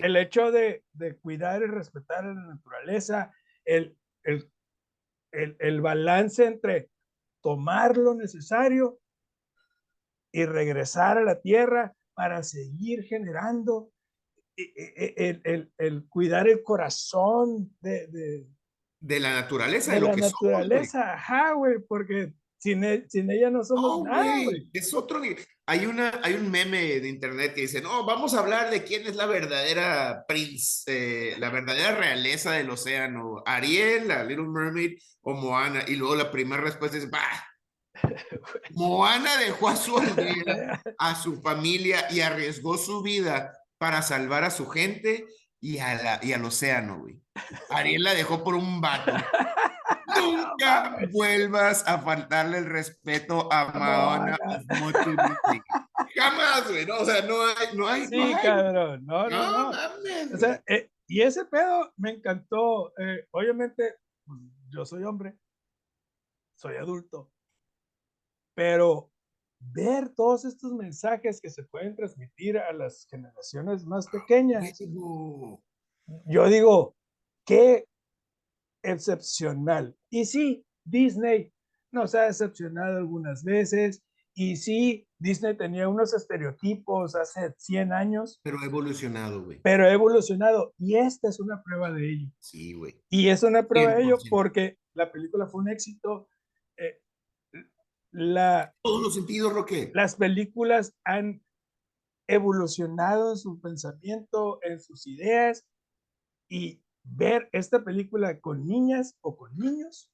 El 0.04 0.16
hecho 0.16 0.52
de, 0.52 0.84
de, 0.94 1.18
cuidar 1.18 1.62
y 1.62 1.68
respetar 1.68 2.26
la 2.26 2.34
naturaleza, 2.34 3.32
el, 3.66 3.98
el, 4.24 4.52
el, 5.32 5.56
el, 5.60 5.82
balance 5.82 6.46
entre 6.46 6.90
tomar 7.42 7.98
lo 7.98 8.14
necesario 8.14 9.00
y 10.34 10.46
regresar 10.46 11.18
a 11.18 11.24
la 11.24 11.40
tierra 11.40 11.94
para 12.14 12.44
seguir 12.44 13.04
generando, 13.04 13.92
el, 14.56 15.42
el, 15.44 15.72
el 15.78 16.08
cuidar 16.08 16.48
el 16.48 16.62
corazón 16.62 17.76
de, 17.80 18.08
de, 18.08 18.48
de 19.00 19.20
la 19.20 19.34
naturaleza, 19.34 19.94
de, 19.94 20.00
de 20.00 20.08
la 20.08 20.16
naturaleza, 20.16 21.14
ajá, 21.14 21.54
güey, 21.54 21.80
porque 21.80 22.34
sin, 22.62 23.10
sin, 23.10 23.32
ella 23.32 23.50
no 23.50 23.64
somos 23.64 24.04
nada, 24.04 24.44
güey. 24.44 24.70
Es 24.72 24.94
otro 24.94 25.20
hay, 25.66 25.86
una, 25.86 26.20
hay 26.22 26.34
un 26.36 26.52
meme 26.52 27.00
de 27.00 27.10
internet 27.10 27.56
que 27.56 27.62
dice, 27.62 27.82
no, 27.82 28.06
vamos 28.06 28.34
a 28.34 28.40
hablar 28.40 28.70
de 28.70 28.84
quién 28.84 29.08
es 29.08 29.16
la 29.16 29.26
verdadera 29.26 30.26
prince, 30.28 30.84
eh, 30.86 31.36
la 31.40 31.50
verdadera 31.50 31.96
realeza 31.96 32.52
del 32.52 32.70
océano, 32.70 33.42
Ariel, 33.46 34.08
la 34.08 34.24
Little 34.24 34.48
Mermaid 34.48 35.00
o 35.22 35.34
Moana. 35.34 35.84
Y 35.88 35.96
luego 35.96 36.16
la 36.16 36.30
primera 36.30 36.62
respuesta 36.62 36.98
es, 36.98 37.10
bah, 37.10 37.48
Moana 38.72 39.38
dejó 39.38 39.70
a 39.70 39.76
su 39.76 39.98
aldea, 39.98 40.82
a 41.00 41.16
su 41.16 41.42
familia 41.42 42.08
y 42.12 42.20
arriesgó 42.20 42.78
su 42.78 43.02
vida 43.02 43.54
para 43.80 44.04
salvar 44.04 44.44
a 44.44 44.52
su 44.52 44.68
gente 44.68 45.26
y, 45.60 45.80
a 45.80 45.96
la, 45.96 46.20
y 46.22 46.34
al 46.34 46.46
océano, 46.46 47.00
güey. 47.00 47.20
Ariel 47.70 48.04
la 48.04 48.14
dejó 48.14 48.44
por 48.44 48.54
un 48.54 48.82
vato. 48.82 49.12
Nunca 50.18 50.98
vuelvas 51.12 51.88
a 51.88 52.00
faltarle 52.00 52.60
el 52.60 52.66
respeto 52.66 53.52
a 53.52 53.72
Madonna 53.72 54.38
Jamás, 56.16 56.70
güey. 56.70 56.86
No, 56.86 57.00
o 57.00 57.06
sea, 57.06 57.22
no 57.22 57.42
hay, 57.42 57.76
no 57.76 57.88
hay. 57.88 58.08
Sí, 58.08 58.34
cabrón. 58.44 59.06
No, 59.06 59.30
no, 59.30 59.52
no. 59.52 59.70
o 60.34 60.38
sea, 60.38 60.62
eh, 60.68 60.90
y 61.08 61.22
ese 61.22 61.46
pedo 61.46 61.92
me 61.98 62.12
encantó. 62.12 62.94
Eh, 62.98 63.28
obviamente, 63.32 63.96
pues, 64.26 64.40
yo 64.70 64.86
soy 64.86 65.04
hombre, 65.04 65.38
soy 66.56 66.76
adulto, 66.76 67.32
pero 68.56 69.12
ver 69.60 70.10
todos 70.10 70.46
estos 70.46 70.74
mensajes 70.74 71.40
que 71.40 71.50
se 71.50 71.64
pueden 71.64 71.96
transmitir 71.96 72.58
a 72.58 72.74
las 72.74 73.06
generaciones 73.10 73.86
más 73.86 74.08
pequeñas. 74.08 74.80
Yo 76.26 76.48
digo, 76.48 76.96
qué 77.46 77.86
excepcional. 78.84 79.96
Y 80.10 80.26
sí, 80.26 80.66
Disney 80.84 81.54
nos 81.92 82.16
ha 82.16 82.24
decepcionado 82.24 82.98
algunas 82.98 83.44
veces. 83.44 84.04
Y 84.34 84.56
sí, 84.56 85.08
Disney 85.20 85.58
tenía 85.58 85.90
unos 85.90 86.14
estereotipos 86.14 87.16
hace 87.16 87.54
100 87.58 87.92
años. 87.92 88.40
Pero 88.44 88.60
ha 88.60 88.66
evolucionado, 88.66 89.44
güey. 89.44 89.60
Pero 89.62 89.86
ha 89.86 89.92
evolucionado. 89.92 90.74
Y 90.78 90.96
esta 90.96 91.30
es 91.30 91.40
una 91.40 91.62
prueba 91.62 91.92
de 91.92 92.12
ello. 92.12 92.32
Sí, 92.40 92.74
güey. 92.74 93.02
Y 93.10 93.28
es 93.30 93.44
una 93.44 93.68
prueba 93.68 93.96
de 93.96 94.04
ello 94.04 94.18
porque 94.30 94.78
la 94.94 95.12
película 95.12 95.48
fue 95.48 95.62
un 95.62 95.70
éxito. 95.70 96.30
Eh, 96.78 97.02
la, 98.12 98.74
Todos 98.82 99.02
los 99.04 99.16
sentidos, 99.16 99.54
Roque. 99.54 99.92
Las 99.94 100.16
películas 100.16 100.96
han 101.04 101.44
evolucionado 102.28 103.32
en 103.32 103.38
su 103.38 103.60
pensamiento, 103.60 104.60
en 104.64 104.80
sus 104.80 105.08
ideas. 105.08 105.68
Y 106.50 106.82
ver 107.04 107.50
esta 107.52 107.84
película 107.84 108.40
con 108.40 108.66
niñas 108.66 109.18
o 109.22 109.36
con 109.36 109.58
niños 109.58 110.12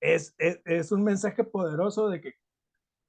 es, 0.00 0.34
es, 0.38 0.90
un 0.90 1.04
mensaje 1.04 1.44
poderoso 1.44 2.08
de 2.08 2.20
que 2.20 2.34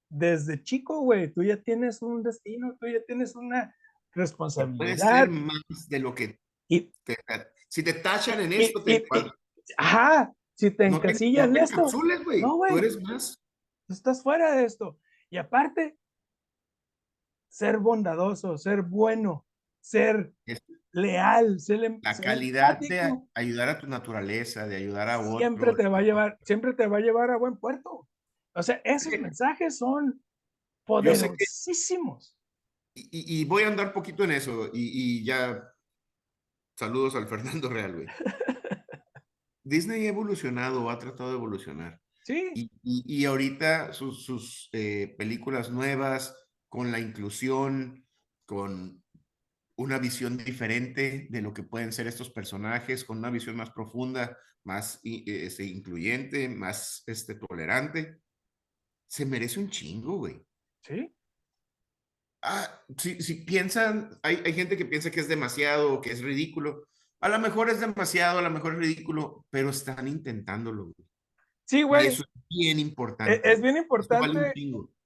desde 0.10 0.62
chico, 0.64 1.02
güey, 1.02 1.34
tú 1.34 1.44
ya 1.44 1.58
tienes 1.58 2.02
un 2.04 2.22
destino, 2.22 2.78
tú 2.80 2.88
ya 2.88 3.04
tienes 3.06 3.36
una 3.36 3.76
responsabilidad. 4.12 5.28
Más 5.28 5.90
de 5.90 6.00
lo 6.00 6.14
que 6.14 6.40
y, 6.70 6.92
si 7.68 7.84
te 7.84 7.94
tachan 7.94 8.40
en 8.42 8.54
esto, 8.54 8.84
te, 8.84 9.04
ajá, 9.78 10.34
si 10.54 10.72
te 10.72 10.86
encasillan 10.86 11.56
en 11.56 11.64
esto, 11.64 11.88
no, 12.40 12.58
güey, 12.58 12.72
tú 12.72 12.78
eres 12.78 13.02
más. 13.02 13.40
Tú 13.88 13.94
estás 13.94 14.22
fuera 14.22 14.56
de 14.56 14.66
esto. 14.66 15.00
Y 15.30 15.38
aparte, 15.38 15.98
ser 17.50 17.80
bondadoso, 17.80 18.58
ser 18.58 18.84
bueno, 18.84 19.46
ser 19.82 20.34
leal, 20.94 21.60
sé 21.60 21.78
La 22.02 22.18
calidad 22.18 22.80
de 22.80 23.20
ayudar 23.34 23.70
a 23.70 23.80
tu 23.80 23.88
naturaleza, 23.88 24.68
de 24.68 24.78
ayudar 24.78 25.10
a 25.10 25.20
otros. 25.20 25.40
Siempre 25.40 25.74
te 25.74 25.88
va 25.88 25.98
a 25.98 26.02
llevar, 26.02 26.40
siempre 26.44 26.74
te 26.74 26.88
va 26.88 26.98
a 26.98 27.02
llevar 27.02 27.32
a 27.32 27.38
buen 27.38 27.58
puerto. 27.58 28.08
O 28.56 28.64
sea, 28.64 28.80
esos 28.84 29.12
mensajes 29.20 29.78
son 29.78 30.24
poderosísimos. 30.86 32.38
y, 32.94 33.44
voy 33.46 33.64
a 33.64 33.68
andar 33.68 33.92
poquito 33.92 34.24
en 34.24 34.32
eso, 34.32 34.70
y, 34.72 35.26
ya 35.26 35.64
saludos 36.78 37.16
al 37.16 37.28
Fernando 37.28 37.70
Real, 37.70 37.96
güey. 37.96 38.08
Disney 39.64 40.06
ha 40.06 40.10
evolucionado, 40.10 40.90
ha 40.90 41.00
tratado 41.00 41.30
de 41.32 41.38
evolucionar. 41.38 42.00
Sí. 42.24 42.70
Y, 42.84 43.26
ahorita 43.26 43.94
sus, 43.94 44.24
sus 44.26 44.70
eh, 44.74 45.16
películas 45.18 45.72
nuevas, 45.72 46.38
con 46.70 46.92
la 46.92 47.00
inclusión, 47.00 48.06
con 48.46 49.03
una 49.76 49.98
visión 49.98 50.38
diferente 50.38 51.28
de 51.30 51.42
lo 51.42 51.54
que 51.54 51.64
pueden 51.64 51.92
ser 51.92 52.08
estos 52.08 52.30
personajes, 52.30 53.04
con 53.04 53.18
una 53.18 53.30
visión 53.30 53.56
más 53.56 53.72
profunda, 53.72 54.38
más 54.64 55.00
este, 55.04 55.64
incluyente, 55.66 56.48
más 56.50 57.04
este, 57.08 57.36
tolerante, 57.36 58.20
se 59.08 59.26
merece 59.26 59.60
un 59.60 59.70
chingo, 59.70 60.18
güey. 60.18 60.42
Sí. 60.82 61.14
Ah, 62.42 62.84
si, 62.98 63.22
si 63.22 63.36
piensan, 63.46 64.20
hay, 64.22 64.42
hay 64.46 64.54
gente 64.54 64.76
que 64.76 64.86
piensa 64.86 65.12
que 65.12 65.20
es 65.20 65.28
demasiado, 65.28 66.02
que 66.02 66.12
es 66.12 66.22
ridículo. 66.22 66.88
A 67.22 67.30
lo 67.30 67.40
mejor 67.40 67.70
es 67.70 67.80
demasiado, 67.80 68.40
a 68.40 68.42
lo 68.42 68.50
mejor 68.50 68.74
es 68.74 68.80
ridículo, 68.80 69.46
pero 69.50 69.70
están 69.70 70.08
intentándolo. 70.08 70.86
Güey. 70.86 71.08
Sí, 71.66 71.84
güey. 71.84 72.08
eso 72.08 72.24
es 72.24 72.44
bien 72.50 72.80
importante. 72.80 73.42
Es, 73.50 73.62
bien 73.62 73.78
importante 73.78 74.54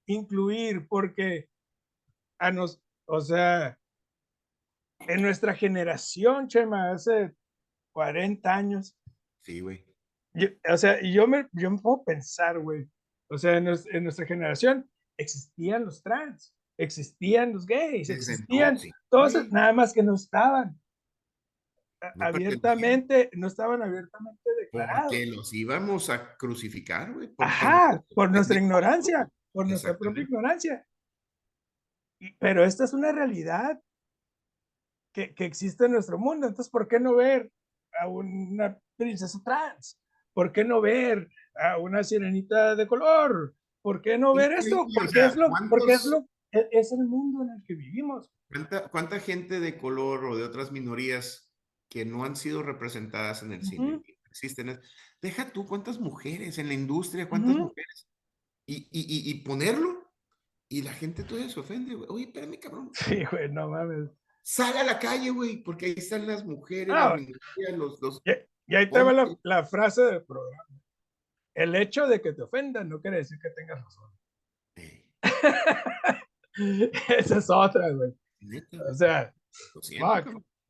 incluir 0.06 0.86
porque 0.88 1.48
a 2.38 2.50
nos, 2.50 2.82
o 3.06 3.20
sea, 3.20 3.77
en 5.00 5.22
nuestra 5.22 5.54
generación, 5.54 6.48
Chema, 6.48 6.92
hace 6.92 7.34
40 7.92 8.54
años. 8.54 8.96
Sí, 9.42 9.60
güey. 9.60 9.84
O 10.68 10.76
sea, 10.76 11.00
yo 11.02 11.26
me, 11.26 11.48
yo 11.52 11.70
me 11.70 11.78
puedo 11.78 12.04
pensar, 12.04 12.58
güey. 12.58 12.88
O 13.30 13.38
sea, 13.38 13.56
en, 13.56 13.64
nuestra 14.04 14.26
generación 14.26 14.88
existían 15.18 15.84
los 15.84 16.02
trans, 16.02 16.54
existían 16.78 17.52
los 17.52 17.66
gays, 17.66 18.08
existían 18.08 18.78
todos, 19.10 19.50
nada 19.50 19.72
más 19.72 19.92
que 19.92 20.02
no 20.02 20.14
estaban 20.14 20.80
abiertamente, 22.20 23.30
no 23.34 23.48
estaban 23.48 23.82
abiertamente 23.82 24.50
declarados. 24.60 25.06
Porque 25.08 25.26
los 25.26 25.52
íbamos 25.52 26.08
a 26.08 26.36
crucificar, 26.36 27.12
güey. 27.12 27.34
Ajá, 27.38 28.02
por 28.14 28.30
nuestra 28.30 28.58
ignorancia, 28.58 29.28
por 29.52 29.68
nuestra 29.68 29.96
propia 29.98 30.22
ignorancia. 30.22 30.86
Pero 32.38 32.64
esta 32.64 32.84
es 32.84 32.92
una 32.92 33.12
realidad 33.12 33.80
que, 35.12 35.34
que, 35.34 35.44
existe 35.44 35.86
en 35.86 35.92
nuestro 35.92 36.18
mundo. 36.18 36.46
Entonces, 36.46 36.70
¿por 36.70 36.88
qué 36.88 37.00
no 37.00 37.14
ver 37.14 37.50
a 38.00 38.08
una 38.08 38.78
princesa 38.96 39.40
trans? 39.44 39.98
¿Por 40.32 40.52
qué 40.52 40.64
no 40.64 40.80
ver 40.80 41.28
a 41.56 41.78
una 41.78 42.04
sirenita 42.04 42.76
de 42.76 42.86
color? 42.86 43.54
¿Por 43.82 44.02
qué 44.02 44.18
no 44.18 44.34
ver 44.34 44.52
esto? 44.52 44.86
Porque, 44.94 45.24
es 45.24 45.36
lo, 45.36 45.48
porque 45.70 45.92
es, 45.94 46.04
lo, 46.04 46.28
e, 46.52 46.68
es 46.70 46.92
el 46.92 47.06
mundo 47.06 47.42
en 47.42 47.50
el 47.50 47.62
que 47.64 47.74
vivimos. 47.74 48.30
¿Cuánta, 48.48 48.88
¿Cuánta 48.88 49.20
gente 49.20 49.60
de 49.60 49.78
color 49.78 50.24
o 50.24 50.36
de 50.36 50.44
otras 50.44 50.72
minorías 50.72 51.50
que 51.88 52.04
no 52.04 52.24
han 52.24 52.36
sido 52.36 52.62
representadas 52.62 53.42
en 53.42 53.52
el 53.52 53.62
cine 53.64 54.02
existen? 54.30 54.80
Deja 55.20 55.52
tú 55.52 55.66
cuántas 55.66 55.98
mujeres 55.98 56.58
en 56.58 56.68
la 56.68 56.74
industria, 56.74 57.28
cuántas 57.28 57.56
mujeres. 57.56 58.08
Y, 58.66 58.88
y, 58.92 59.30
y, 59.30 59.34
ponerlo 59.42 60.12
y 60.68 60.82
la 60.82 60.92
gente 60.92 61.24
todavía 61.24 61.48
se 61.48 61.60
ofende, 61.60 61.94
güey. 61.94 62.08
Oye, 62.10 62.24
espérame, 62.24 62.60
cabrón. 62.60 62.90
Sí, 62.92 63.24
güey, 63.30 63.50
no 63.50 63.68
mames. 63.68 64.10
Sale 64.50 64.78
a 64.78 64.84
la 64.84 64.98
calle, 64.98 65.30
güey, 65.30 65.58
porque 65.58 65.86
ahí 65.86 65.94
están 65.96 66.26
las 66.26 66.44
mujeres, 66.44 66.94
ah, 66.96 67.16
los, 67.76 68.00
los... 68.00 68.22
Y, 68.66 68.74
ahí 68.74 68.90
te 68.90 69.02
va 69.02 69.12
la, 69.12 69.36
la, 69.42 69.64
frase 69.64 70.02
del 70.02 70.22
programa. 70.22 70.64
El 71.54 71.74
hecho 71.74 72.06
de 72.06 72.20
que 72.22 72.32
te 72.32 72.42
ofendan 72.42 72.88
no 72.88 73.00
quiere 73.00 73.18
decir 73.18 73.38
que 73.38 73.50
tengas 73.50 73.84
razón. 73.84 74.10
Esa 77.18 77.38
es 77.38 77.50
otra, 77.50 77.90
güey. 77.90 78.14
O 78.90 78.94
sea, 78.94 79.34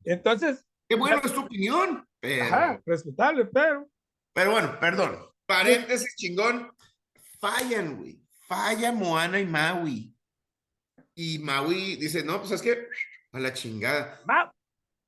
entonces. 0.03 0.65
Qué 0.87 0.95
bueno 0.95 1.21
es 1.23 1.33
tu 1.33 1.41
opinión, 1.41 2.07
pero. 2.19 2.43
Ajá, 2.43 2.81
respetable, 2.85 3.45
pero. 3.45 3.89
Pero 4.33 4.51
bueno, 4.51 4.77
perdón. 4.79 5.17
Paréntesis 5.45 6.15
chingón. 6.15 6.71
Fallan, 7.39 7.97
güey 7.97 8.19
falla 8.49 8.91
Moana 8.91 9.39
y 9.39 9.45
Maui. 9.45 10.15
Y 11.13 11.37
Maui 11.39 11.95
dice, 11.97 12.23
no, 12.23 12.39
pues 12.39 12.51
es 12.51 12.61
que 12.61 12.87
a 13.31 13.39
la 13.39 13.53
chingada. 13.53 14.21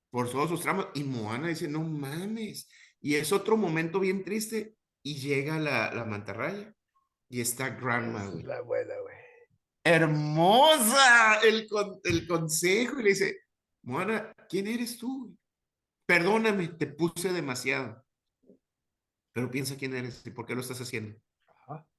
Por 0.09 0.29
todos 0.29 0.49
sus 0.49 0.61
tramos. 0.61 0.87
Y 0.93 1.03
Moana 1.03 1.47
dice, 1.47 1.67
no 1.67 1.81
mames. 1.81 2.69
Y 2.99 3.15
es 3.15 3.31
otro 3.31 3.57
momento 3.57 3.99
bien 3.99 4.23
triste. 4.23 4.75
Y 5.03 5.15
llega 5.15 5.57
la, 5.57 5.93
la 5.93 6.05
mantarraya. 6.05 6.73
Y 7.29 7.41
está 7.41 7.69
Grandma, 7.69 8.27
güey. 8.27 8.43
La 8.43 8.57
abuela, 8.57 8.93
güey. 9.01 9.15
Hermosa 9.83 11.39
el, 11.41 11.67
el 12.03 12.27
consejo. 12.27 12.99
Y 12.99 13.03
le 13.03 13.09
dice, 13.09 13.41
Moana, 13.83 14.33
¿quién 14.49 14.67
eres 14.67 14.97
tú? 14.97 15.35
Perdóname, 16.05 16.67
te 16.67 16.87
puse 16.87 17.31
demasiado. 17.31 18.03
Pero 19.33 19.49
piensa 19.49 19.77
quién 19.77 19.95
eres 19.95 20.21
y 20.25 20.31
por 20.31 20.45
qué 20.45 20.53
lo 20.53 20.61
estás 20.61 20.81
haciendo. 20.81 21.17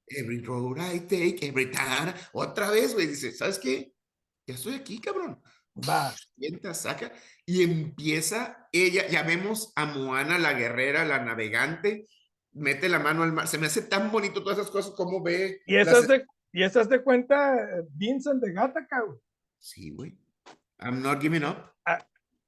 Every 0.07 0.41
road 0.43 0.79
I 0.79 1.01
take, 1.01 1.39
every 1.47 1.71
time. 1.71 2.13
Otra 2.33 2.71
vez, 2.71 2.93
güey, 2.93 3.07
dice, 3.07 3.33
¿sabes 3.33 3.59
qué? 3.59 3.95
Ya 4.47 4.55
estoy 4.55 4.75
aquí, 4.75 5.01
cabrón. 5.01 5.41
Va. 5.77 6.15
Sienta, 6.37 6.75
saca. 6.75 7.13
Y 7.47 7.63
empieza 7.63 8.69
ella, 8.73 9.07
ya 9.09 9.23
vemos 9.23 9.73
a 9.77 9.87
Moana, 9.87 10.39
la 10.39 10.53
guerrera, 10.53 11.05
la 11.05 11.25
navegante, 11.25 12.07
mete 12.53 12.89
la 12.89 12.99
mano 12.99 13.23
al 13.23 13.33
mar. 13.33 13.49
Se 13.49 13.59
me 13.59 13.67
hace 13.67 13.83
tan 13.83 14.11
bonito 14.11 14.43
todas 14.43 14.59
esas 14.59 14.71
cosas, 14.71 14.93
como 14.95 15.23
ve. 15.23 15.61
Y 15.67 15.77
esas 15.77 16.07
de, 16.09 16.25
y 16.53 16.63
esas 16.63 16.89
de 16.89 17.03
cuenta 17.03 17.57
Vincent 17.91 18.43
de 18.43 18.53
Gataca, 18.53 19.03
güey. 19.03 19.19
Sí, 19.59 19.91
güey. 19.91 20.17
I'm 20.79 21.03
not 21.03 21.21
giving 21.21 21.45
up. 21.45 21.73
Ah, 21.87 22.05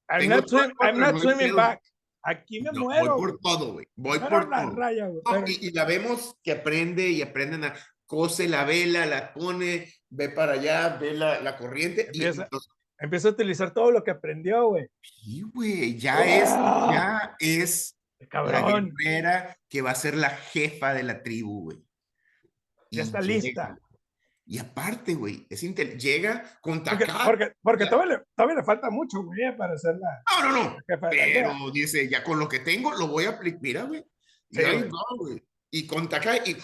I'm, 0.08 0.28
not, 0.28 0.50
I'm 0.80 0.98
not 0.98 1.18
swimming 1.18 1.54
back. 1.54 1.80
Aquí 2.22 2.60
me 2.60 2.72
muero. 2.72 3.16
Voy 3.16 3.32
por 3.32 3.40
todo, 3.40 3.72
güey. 3.74 3.86
Voy 3.96 4.18
por 4.18 4.48
todo. 4.48 5.44
y, 5.46 5.70
la 5.72 5.84
vemos 5.84 6.36
que 6.42 6.52
aprende 6.52 7.08
y 7.10 7.22
aprenden 7.22 7.64
a 7.64 7.74
cose 8.06 8.48
la 8.48 8.64
vela, 8.64 9.06
la 9.06 9.32
pone, 9.32 9.92
ve 10.08 10.28
para 10.30 10.52
allá, 10.52 10.96
ve 11.00 11.12
la, 11.12 11.40
la 11.40 11.56
corriente. 11.56 12.06
Empieza, 12.06 12.48
y, 12.50 12.56
empieza 13.04 13.28
a 13.28 13.32
utilizar 13.32 13.72
todo 13.72 13.90
lo 13.90 14.02
que 14.02 14.10
aprendió, 14.10 14.68
güey. 14.68 14.86
Sí, 15.02 15.42
güey. 15.42 15.96
Ya 15.98 16.24
es, 16.24 16.50
ya 16.50 17.36
es 17.38 17.96
Cabrón. 18.28 18.52
la 18.52 18.80
guerrera 18.80 19.56
que 19.68 19.82
va 19.82 19.90
a 19.90 19.94
ser 19.94 20.16
la 20.16 20.30
jefa 20.30 20.94
de 20.94 21.02
la 21.02 21.22
tribu, 21.22 21.64
güey. 21.64 21.84
Ya 22.90 23.02
está 23.02 23.20
lista. 23.20 23.76
Y 24.46 24.58
aparte, 24.58 25.14
güey, 25.14 25.46
es 25.48 25.62
llega 25.98 26.58
con 26.60 26.82
Porque, 27.24 27.52
porque, 27.62 27.86
todavía, 27.86 28.18
le, 28.18 28.24
todavía, 28.36 28.56
le, 28.56 28.64
falta 28.64 28.90
mucho, 28.90 29.22
güey, 29.22 29.56
para 29.56 29.72
hacer 29.72 29.96
la. 29.96 30.22
No, 30.30 30.50
no, 30.50 30.64
no. 30.64 30.76
Pero 31.10 31.70
dice, 31.72 32.08
ya 32.10 32.22
con 32.22 32.38
lo 32.38 32.46
que 32.46 32.58
tengo, 32.58 32.92
lo 32.94 33.08
voy 33.08 33.24
a 33.24 33.30
aplicar. 33.30 33.60
Mira, 33.62 33.82
güey. 33.84 34.04
Y 34.50 34.58
ahí 34.60 34.88
güey. 35.18 35.42
Y 35.70 35.86
con 35.86 36.08
y, 36.44 36.56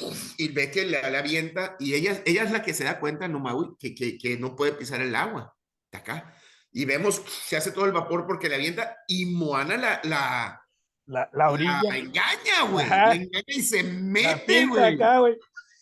y 0.44 0.48
ve 0.48 0.70
que 0.70 0.84
le, 0.84 0.98
avienta. 0.98 1.76
Y 1.80 1.94
ella, 1.94 2.22
ella 2.26 2.44
es 2.44 2.52
la 2.52 2.62
que 2.62 2.74
se 2.74 2.84
da 2.84 3.00
cuenta, 3.00 3.26
no, 3.28 3.40
güey, 3.40 3.70
que, 3.78 3.94
que, 3.94 4.18
que, 4.18 4.38
no 4.38 4.54
puede 4.54 4.72
pisar 4.72 5.00
el 5.00 5.14
agua. 5.14 5.56
Taka. 5.90 6.34
Y 6.72 6.84
vemos, 6.84 7.22
se 7.44 7.56
hace 7.56 7.72
todo 7.72 7.84
el 7.84 7.92
vapor 7.92 8.26
porque 8.26 8.48
le 8.48 8.54
avienta. 8.54 8.98
Y 9.08 9.26
Moana 9.26 9.76
la. 9.76 10.00
la 10.04 10.56
la, 11.06 11.28
la 11.32 11.50
orilla. 11.50 11.80
La 11.82 11.96
engaña, 11.96 12.62
güey. 12.70 12.88
La 12.88 13.14
engaña 13.14 13.44
y 13.48 13.62
se 13.62 13.82
mete, 13.82 14.66
güey. 14.66 14.96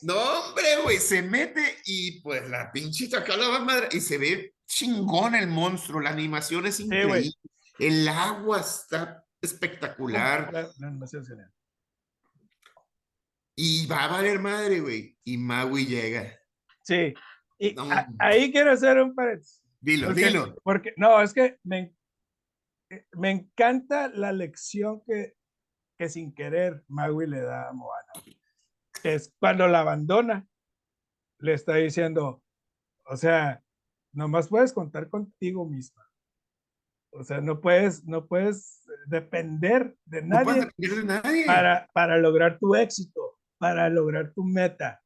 No, 0.01 0.15
hombre, 0.15 0.77
güey, 0.85 0.99
se 0.99 1.23
mete 1.23 1.79
y 1.85 2.21
pues 2.21 2.49
la 2.49 2.71
pinche 2.71 3.15
acá 3.17 3.37
la 3.37 3.59
madre 3.59 3.89
y 3.93 4.01
se 4.01 4.17
ve 4.17 4.55
chingón 4.65 5.35
el 5.35 5.49
monstruo, 5.49 6.01
la 6.01 6.11
animación 6.11 6.67
es 6.67 6.79
increíble. 6.79 7.33
el 7.79 8.07
agua 8.07 8.61
está 8.61 9.25
espectacular. 9.41 10.53
La, 10.53 10.87
animación 10.87 11.27
genial. 11.27 11.53
Y 13.57 13.87
va 13.87 14.05
a 14.05 14.09
valer 14.09 14.39
madre, 14.39 14.81
güey. 14.81 15.17
Y 15.25 15.37
Maui 15.37 15.85
llega. 15.85 16.39
Sí. 16.85 17.13
Y 17.59 17.75
ahí 18.21 18.53
quiero 18.53 18.71
hacer 18.71 18.99
un 18.99 19.15
paréntesis. 19.17 19.63
Dilo, 19.81 20.13
dilo. 20.13 20.55
Porque, 20.63 20.95
no, 20.97 21.21
es 21.23 21.33
que 21.33 21.59
me, 21.63 21.95
me 23.13 23.31
encanta 23.31 24.09
la 24.09 24.33
lección 24.33 25.03
que, 25.07 25.35
que 25.99 26.09
sin 26.09 26.35
querer 26.35 26.85
Maui 26.89 27.27
le 27.27 27.41
da 27.41 27.69
a 27.69 27.73
Moana 27.73 28.13
es 29.05 29.35
cuando 29.39 29.69
la 29.69 29.81
abandona, 29.81 30.47
le 31.41 31.53
está 31.53 31.77
diciendo, 31.77 32.43
o 33.07 33.17
sea, 33.17 33.63
nomás 34.13 34.49
puedes 34.49 34.73
contar 34.73 35.09
contigo 35.09 35.67
misma. 35.67 36.05
O 37.13 37.25
sea, 37.25 37.41
no 37.41 37.61
puedes, 37.61 38.05
no 38.05 38.27
puedes 38.27 38.85
depender 39.07 39.97
de 40.05 40.23
nadie, 40.23 40.69
Para, 41.47 41.89
para 41.93 42.19
lograr 42.19 42.59
tu 42.59 42.75
éxito, 42.75 43.39
para 43.59 43.89
lograr 43.89 44.33
tu 44.35 44.45
meta. 44.45 45.01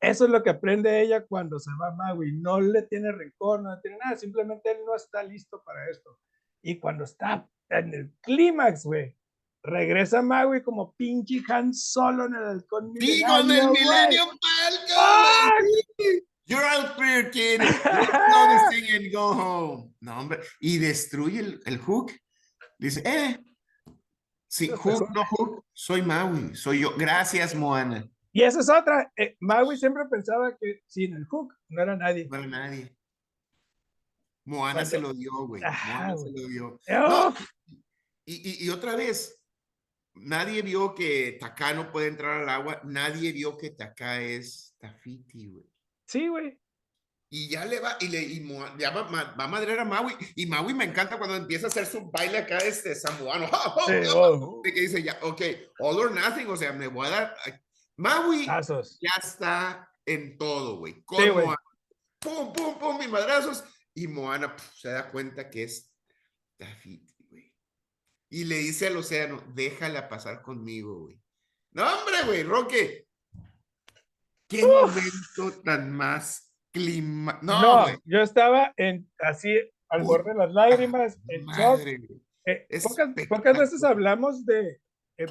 Eso 0.00 0.24
es 0.24 0.30
lo 0.30 0.42
que 0.42 0.50
aprende 0.50 1.00
ella 1.00 1.24
cuando 1.26 1.58
se 1.58 1.70
va 1.80 1.88
a 1.88 1.94
Maui. 1.94 2.32
No 2.32 2.60
le 2.60 2.82
tiene 2.82 3.12
rencor, 3.12 3.62
no 3.62 3.74
le 3.74 3.80
tiene 3.80 3.98
nada, 3.98 4.16
simplemente 4.16 4.70
él 4.70 4.78
no 4.86 4.94
está 4.94 5.22
listo 5.22 5.62
para 5.64 5.88
esto. 5.90 6.18
Y 6.62 6.78
cuando 6.78 7.04
está 7.04 7.48
en 7.68 7.94
el 7.94 8.12
clímax, 8.20 8.84
güey, 8.84 9.16
regresa 9.62 10.22
Maui 10.22 10.62
como 10.62 10.94
pinche 10.94 11.42
Han 11.48 11.74
Solo 11.74 12.26
en 12.26 12.34
el 12.34 12.44
halcón 12.44 12.92
Sí, 12.98 13.22
con 13.22 13.50
el 13.50 13.70
Millennium 13.70 14.28
Falcon. 14.40 15.64
You're 16.48 16.64
out 16.64 16.96
there, 16.96 17.28
kid. 17.30 17.58
Go 17.58 17.66
this 17.66 18.68
thing 18.70 18.94
and 18.94 19.12
go 19.12 19.32
home. 19.32 19.94
No, 20.00 20.20
hombre. 20.20 20.38
Y 20.60 20.78
destruye 20.78 21.40
el, 21.40 21.60
el 21.66 21.78
hook. 21.78 22.12
Dice, 22.78 23.02
eh. 23.04 23.38
Sí, 24.46 24.68
hook, 24.68 25.10
no 25.12 25.24
hook. 25.24 25.64
Soy 25.72 26.02
Maui. 26.02 26.54
Soy 26.54 26.80
yo. 26.80 26.92
Gracias, 26.96 27.52
Moana. 27.52 28.08
Y 28.36 28.42
esa 28.42 28.60
es 28.60 28.68
otra. 28.68 29.10
Eh, 29.16 29.34
Maui 29.40 29.78
siempre 29.78 30.04
pensaba 30.10 30.54
que 30.58 30.82
sin 30.86 31.14
el 31.16 31.24
hook 31.24 31.54
no 31.70 31.80
era 31.80 31.96
nadie. 31.96 32.28
No 32.30 32.36
era 32.36 32.46
nadie. 32.46 32.94
Moana 34.44 34.84
se 34.84 35.00
lo 35.00 35.14
dio, 35.14 35.32
güey. 35.46 35.62
Moana 35.62 36.18
se 36.18 36.30
lo 36.30 36.46
dio. 36.46 36.80
No, 36.86 37.34
y, 38.26 38.34
y, 38.34 38.66
y, 38.66 38.68
otra 38.68 38.94
vez, 38.94 39.42
nadie 40.12 40.60
vio 40.60 40.94
que 40.94 41.38
Taka 41.40 41.72
no 41.72 41.90
puede 41.90 42.08
entrar 42.08 42.42
al 42.42 42.48
agua. 42.50 42.82
Nadie 42.84 43.32
vio 43.32 43.56
que 43.56 43.70
Taka 43.70 44.20
es 44.20 44.76
Tafiti, 44.78 45.46
güey. 45.46 45.64
Sí, 46.04 46.28
güey. 46.28 46.60
Y 47.30 47.48
ya 47.48 47.64
le 47.64 47.80
va, 47.80 47.96
y 48.00 48.08
le 48.08 48.22
y 48.22 48.46
ya 48.78 48.90
va, 48.90 49.04
va, 49.04 49.44
a 49.44 49.48
madrear 49.48 49.78
a 49.78 49.84
Maui. 49.86 50.12
Y 50.34 50.44
Maui 50.44 50.74
me 50.74 50.84
encanta 50.84 51.16
cuando 51.16 51.36
empieza 51.36 51.68
a 51.68 51.70
hacer 51.70 51.86
su 51.86 52.10
baile 52.10 52.36
acá, 52.36 52.58
este 52.58 52.94
samuano. 52.94 53.48
Que 54.62 54.72
dice 54.72 55.02
ya, 55.02 55.18
ok, 55.22 55.40
all 55.78 55.96
or 55.96 56.10
nothing, 56.12 56.48
o 56.48 56.56
sea, 56.56 56.74
me 56.74 56.88
voy 56.88 57.06
a 57.06 57.10
dar. 57.10 57.36
Maui 57.96 58.46
ya 58.46 59.10
está 59.22 59.90
en 60.04 60.36
todo, 60.36 60.78
güey. 60.78 61.02
Como 61.04 61.54
pum, 62.20 62.52
pum, 62.52 62.78
pum, 62.78 62.98
mis 62.98 63.08
madrazos. 63.08 63.64
Y 63.94 64.08
Moana 64.08 64.54
se 64.74 64.90
da 64.90 65.10
cuenta 65.10 65.48
que 65.48 65.62
es 65.62 65.90
Tafiti, 66.58 67.14
güey. 67.30 67.54
Y 68.28 68.44
le 68.44 68.56
dice 68.56 68.88
al 68.88 68.96
océano, 68.96 69.42
déjala 69.54 70.08
pasar 70.08 70.42
conmigo, 70.42 71.00
güey. 71.00 71.20
No, 71.72 71.82
hombre, 71.82 72.16
güey, 72.26 72.42
Roque. 72.42 73.06
Qué 74.48 74.64
momento 74.64 75.62
tan 75.64 75.90
más 75.92 76.54
clima. 76.72 77.38
No, 77.42 77.86
yo 78.04 78.20
estaba 78.20 78.72
en 78.76 79.10
así 79.18 79.54
al 79.88 80.02
borde 80.02 80.32
de 80.32 80.38
las 80.38 80.52
lágrimas, 80.52 81.18
en 81.28 81.46
shock. 81.46 81.80
Eh, 82.46 82.66
pocas, 83.28 83.58
veces 83.58 83.82
hablamos 83.82 84.46
de 84.46 84.80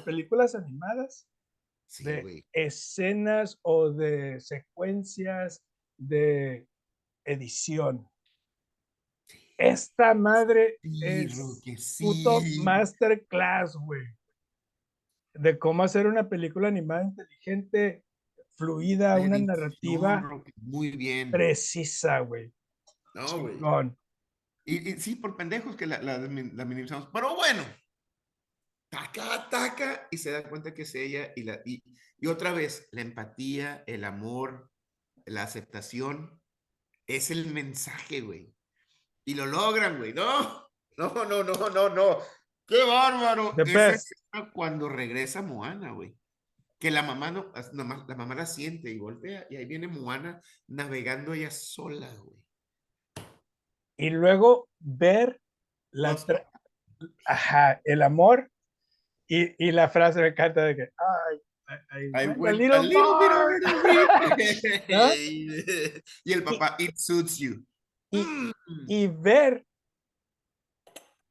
películas 0.04 0.54
animadas, 0.54 1.28
de 2.00 2.44
escenas 2.52 3.58
o 3.62 3.90
de 3.90 4.40
secuencias 4.40 5.62
de 5.96 6.66
edición. 7.24 8.08
Esta 9.58 10.12
madre 10.14 10.78
es 10.82 11.96
puto 11.98 12.40
masterclass, 12.62 13.76
güey. 13.76 14.06
De 15.34 15.58
cómo 15.58 15.82
hacer 15.82 16.06
una 16.06 16.28
película 16.28 16.68
animada 16.68 17.04
inteligente, 17.04 18.04
fluida, 18.56 19.18
una 19.20 19.38
narrativa 19.38 20.22
muy 20.56 20.90
bien. 20.90 21.30
Precisa, 21.30 22.20
güey. 22.20 22.52
No, 23.14 23.40
güey. 23.40 23.92
Y, 24.64 24.92
sí, 24.98 25.14
por 25.14 25.36
pendejos 25.36 25.76
que 25.76 25.86
la, 25.86 26.02
la, 26.02 26.18
minimizamos. 26.18 27.08
Pero 27.12 27.36
bueno, 27.36 27.62
taca, 28.88 29.48
taca, 29.48 30.08
y 30.10 30.18
se 30.18 30.30
da 30.30 30.48
cuenta 30.48 30.74
que 30.74 30.82
es 30.82 30.94
ella. 30.94 31.32
Y, 31.36 31.44
la, 31.44 31.60
y, 31.64 31.82
y 32.18 32.26
otra 32.26 32.52
vez, 32.52 32.88
la 32.92 33.02
empatía, 33.02 33.84
el 33.86 34.04
amor, 34.04 34.70
la 35.24 35.42
aceptación, 35.42 36.40
es 37.06 37.30
el 37.30 37.46
mensaje, 37.52 38.20
güey 38.20 38.56
y 39.26 39.34
lo 39.34 39.44
logran, 39.44 39.98
güey. 39.98 40.14
No, 40.14 40.70
no, 40.96 41.24
no, 41.26 41.42
no, 41.42 41.68
no, 41.68 41.88
no. 41.90 42.18
¡Qué 42.66 42.82
bárbaro! 42.82 43.54
Es 43.58 44.10
cuando 44.52 44.88
regresa 44.88 45.42
Moana, 45.42 45.92
güey. 45.92 46.16
Que 46.78 46.90
la 46.90 47.02
mamá 47.02 47.30
no, 47.30 47.52
la 47.72 48.14
mamá 48.16 48.34
la 48.34 48.46
siente 48.46 48.90
y 48.90 48.98
voltea, 48.98 49.46
y 49.48 49.56
ahí 49.56 49.64
viene 49.64 49.88
Moana 49.88 50.42
navegando 50.66 51.32
ella 51.32 51.50
sola, 51.50 52.12
güey. 52.16 52.36
Y 53.98 54.10
luego 54.10 54.68
ver 54.78 55.40
la 55.90 56.16
Ajá, 57.24 57.80
el 57.84 58.02
amor 58.02 58.50
y, 59.28 59.68
y, 59.68 59.72
la 59.72 59.88
frase 59.88 60.20
me 60.20 60.28
encanta 60.28 60.64
de 60.64 60.76
que 60.76 60.82
ay, 60.82 61.40
I, 61.68 62.52
little, 62.52 62.88
y 66.24 66.32
el 66.32 66.44
papá, 66.44 66.76
it 66.78 66.96
suits 66.96 67.38
you. 67.38 67.64
Mm. 68.12 68.52
y, 68.88 69.08
ver 69.08 69.66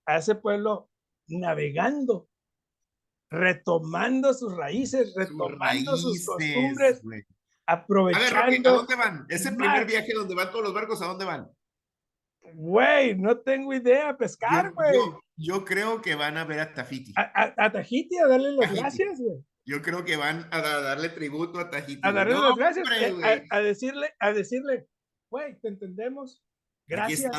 a 0.06 0.18
ese 0.18 0.36
pueblo 0.36 0.90
navegando, 1.28 2.28
retomando 3.32 4.34
sus 4.34 4.56
raíces, 4.56 5.14
retomando 5.16 5.96
sus, 5.96 6.26
costumbres, 6.26 7.02
aprovechando. 7.66 8.70
¿a 8.70 8.74
dónde 8.74 8.96
van? 8.96 9.26
Ese 9.30 9.54
primer 9.54 9.86
viaje 9.86 10.14
donde 10.14 10.36
van 10.36 10.52
todos 10.52 10.66
los 10.66 10.74
barcos, 10.74 11.02
¿a 11.02 11.08
dónde 11.08 11.26
van? 11.26 11.50
Güey, 12.54 13.16
no 13.16 13.40
tengo 13.40 13.74
idea, 13.74 14.10
a 14.10 14.18
pescar, 14.18 14.74
güey. 14.74 14.94
Yo, 14.94 15.20
creo 15.66 16.02
que 16.02 16.16
van 16.16 16.38
a 16.38 16.46
ver 16.46 16.60
a 16.60 16.74
Tahiti. 16.74 17.14
A, 17.18 17.54
a, 17.58 17.72
Tahiti 17.72 18.18
a 18.18 18.28
darle 18.28 18.52
las 18.54 18.74
gracias, 18.74 19.20
güey. 19.20 19.44
Yo 19.66 19.82
creo 19.82 20.06
que 20.06 20.16
van 20.16 20.48
a, 20.52 20.62
darle 20.62 21.10
tributo 21.10 21.60
a 21.60 21.70
Tahiti. 21.70 22.02
A 22.04 22.12
darle 22.12 22.34
las 22.34 22.56
gracias, 22.56 22.88
eh, 22.92 23.46
a, 23.50 23.60
decirle, 23.60 24.14
a 24.20 24.32
decirle, 24.32 24.88
güey, 25.30 25.60
te 25.60 25.70
entendemos, 25.70 26.46
Gracias. 26.88 27.32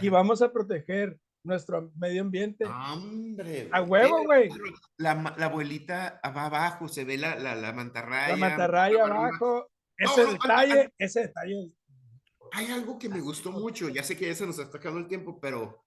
Y 0.00 0.08
vamos 0.08 0.42
a 0.42 0.52
proteger 0.52 1.18
nuestro 1.44 1.92
medio 1.96 2.22
ambiente. 2.22 2.64
Hombre. 2.64 3.68
A 3.72 3.82
huevo, 3.82 4.24
güey. 4.24 4.48
La, 4.96 5.14
la, 5.36 5.46
abuelita 5.46 6.20
va 6.24 6.46
abajo, 6.46 6.88
se 6.88 7.04
ve 7.04 7.18
la, 7.18 7.36
la, 7.36 7.54
la 7.54 7.72
mantarraya. 7.72 8.30
La 8.30 8.36
mantarraya 8.36 9.04
abajo. 9.04 9.68
Ese 9.96 10.26
detalle, 10.26 10.92
ese 10.98 11.20
detalle. 11.20 11.72
Hay 12.52 12.66
algo 12.66 12.98
que 12.98 13.08
me 13.08 13.20
gustó 13.20 13.52
mucho. 13.52 13.88
Ya 13.88 14.02
sé 14.02 14.16
que 14.16 14.26
ya 14.26 14.34
se 14.34 14.46
nos 14.46 14.58
está 14.58 14.78
acabando 14.78 15.00
el 15.00 15.08
tiempo, 15.08 15.38
pero 15.40 15.84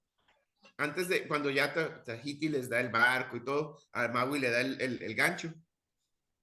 antes 0.77 1.07
de 1.07 1.27
cuando 1.27 1.49
ya 1.49 1.73
Tahiti 2.03 2.49
les 2.49 2.69
da 2.69 2.79
el 2.79 2.89
barco 2.89 3.37
y 3.37 3.43
todo, 3.43 3.79
a 3.91 4.07
Maui 4.07 4.39
le 4.39 4.49
da 4.49 4.61
el, 4.61 4.81
el, 4.81 5.15
gancho. 5.15 5.53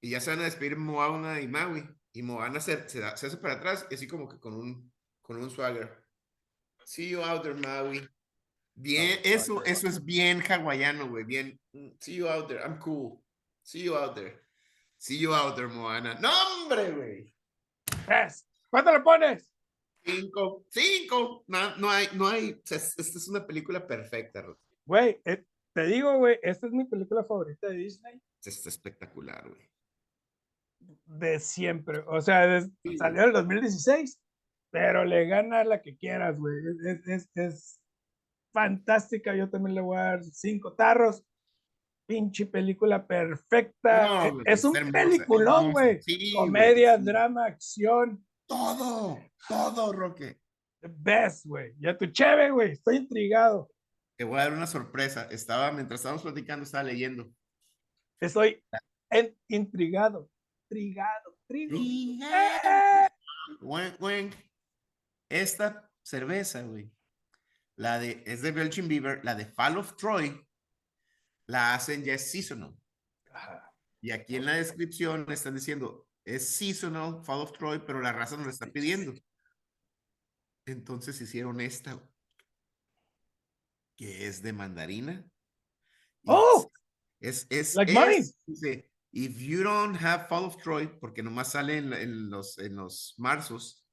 Y 0.01 0.11
ya 0.11 0.21
se 0.21 0.31
van 0.31 0.41
a 0.41 0.45
despedir 0.45 0.77
Moana 0.77 1.41
y 1.41 1.49
Maui. 1.49 1.89
Y 2.13 2.23
Moana 2.23 2.61
se, 2.61 2.89
se, 2.89 3.01
se 3.17 3.27
hace 3.27 3.37
para 3.37 3.55
atrás, 3.55 3.87
así 3.93 4.07
como 4.07 4.29
que 4.29 4.39
con 4.39 4.55
un, 4.55 4.93
con 5.21 5.37
un 5.37 5.51
swagger. 5.51 6.03
See 6.85 7.09
you 7.09 7.23
out 7.23 7.43
there, 7.43 7.55
Maui. 7.55 8.09
Bien, 8.75 9.21
eso, 9.23 9.63
eso 9.65 9.87
es 9.87 10.03
bien 10.03 10.41
hawaiano, 10.41 11.09
güey. 11.09 11.25
Bien. 11.25 11.61
Mm, 11.73 11.91
see 12.01 12.17
you 12.17 12.29
out 12.29 12.49
there. 12.49 12.63
I'm 12.63 12.79
cool. 12.79 13.23
See 13.63 13.83
you 13.83 13.97
out 13.97 14.15
there. 14.15 14.41
See 14.99 15.19
you 15.19 15.35
out 15.35 15.57
there, 15.57 15.69
Moana. 15.69 16.19
No, 16.21 16.31
hombre, 16.31 16.91
güey. 16.91 17.35
¿Cuánto 18.71 18.93
le 18.93 19.01
pones? 19.01 19.52
Cinco. 20.05 20.65
Cinco. 20.69 21.45
No, 21.47 21.77
no 21.77 21.91
hay, 21.91 22.09
no 22.15 22.29
hay. 22.29 22.61
Esta 22.65 23.03
es 23.03 23.29
una 23.29 23.47
película 23.47 23.87
perfecta, 23.87 24.45
Güey, 24.85 25.21
eh, 25.25 25.45
te 25.73 25.87
digo, 25.87 26.19
güey, 26.19 26.39
esta 26.43 26.67
es 26.67 26.73
mi 26.73 26.85
película 26.85 27.25
favorita 27.25 27.69
de 27.69 27.77
Disney. 27.77 28.21
Está 28.45 28.69
espectacular, 28.69 29.49
güey. 29.49 29.71
De 31.07 31.39
siempre. 31.39 32.03
O 32.09 32.21
sea, 32.21 32.61
salió 32.99 33.23
en 33.23 33.29
el 33.29 33.33
2016 33.33 34.19
pero 34.73 35.05
le 35.05 35.27
gana 35.27 35.63
la 35.65 35.83
que 35.83 35.97
quieras, 35.97 36.39
güey. 36.39 36.57
Es, 36.87 37.07
es, 37.07 37.31
es, 37.35 37.81
fantástica. 38.55 39.37
Yo 39.37 39.49
también 39.51 39.75
le 39.75 39.83
voy 39.83 39.99
a 39.99 40.05
dar 40.05 40.25
cinco 40.25 40.73
tarros. 40.73 41.23
Pinche 42.07 42.47
película 42.47 43.07
perfecta. 43.07 44.29
E, 44.29 44.33
es, 44.47 44.65
un 44.65 44.73
peliculón, 44.91 45.73
güey. 45.73 46.01
Comedia, 46.35 46.97
drama, 46.97 47.45
acción. 47.45 48.25
Todo, 48.47 49.21
todo, 49.49 49.93
Roque. 49.93 50.39
The 50.81 50.89
best, 50.89 51.47
güey. 51.47 51.75
Ya 51.79 51.97
tu 51.97 52.07
chévere, 52.07 52.51
güey. 52.51 52.73
Estoy 52.73 52.97
intrigado. 52.97 53.71
Te 54.17 54.25
voy 54.25 54.39
a 54.39 54.45
dar 54.45 54.53
una 54.53 54.67
sorpresa. 54.67 55.29
Estaba, 55.31 55.73
mientras 55.73 56.01
estábamos 56.01 56.23
platicando, 56.23 56.65
estaba 56.65 56.85
leyendo. 56.85 57.33
Estoy 58.21 58.65
intrigado. 59.49 60.29
Intrigado. 60.69 61.37
Intrigado. 61.49 63.09
¡Eh! 63.61 64.31
Esta 65.29 65.91
cerveza, 66.03 66.63
güey, 66.63 66.91
la 67.77 67.99
de, 67.99 68.23
es 68.27 68.43
de 68.43 68.53
Belgian 68.53 68.89
Beaver, 68.89 69.25
la 69.25 69.35
de 69.35 69.47
Fall 69.47 69.79
of 69.79 69.97
Troy, 69.97 70.47
la 71.47 71.75
hacen 71.75 72.05
ya 72.05 72.15
es 72.15 72.31
seasonal. 72.31 72.77
Y 74.01 74.11
aquí 74.11 74.37
en 74.37 74.47
la 74.47 74.55
descripción 74.55 75.27
están 75.31 75.55
diciendo, 75.55 76.07
es 76.25 76.49
seasonal, 76.57 77.23
Fall 77.25 77.41
of 77.41 77.53
Troy, 77.53 77.81
pero 77.87 78.01
la 78.01 78.13
raza 78.13 78.37
no 78.37 78.45
lo 78.45 78.51
está 78.51 78.67
pidiendo. 78.67 79.15
Entonces 80.67 81.21
hicieron 81.21 81.61
esta, 81.61 82.01
que 83.97 84.27
es 84.27 84.43
de 84.43 84.53
mandarina. 84.53 85.25
Oh, 86.25 86.71
es, 87.21 87.47
es, 87.51 87.75
like 87.75 87.93
es, 88.17 88.37
dice, 88.47 88.89
if 89.13 89.39
you 89.39 89.63
don't 89.63 89.97
have 90.01 90.29
Fall 90.29 90.45
of 90.45 90.57
Troy, 90.63 90.87
porque 90.87 91.23
nomás 91.23 91.53
sale 91.53 91.79
en, 91.79 92.31
los, 92.31 92.59
en 92.59 92.77
los 92.77 93.15
marzos, 93.19 93.85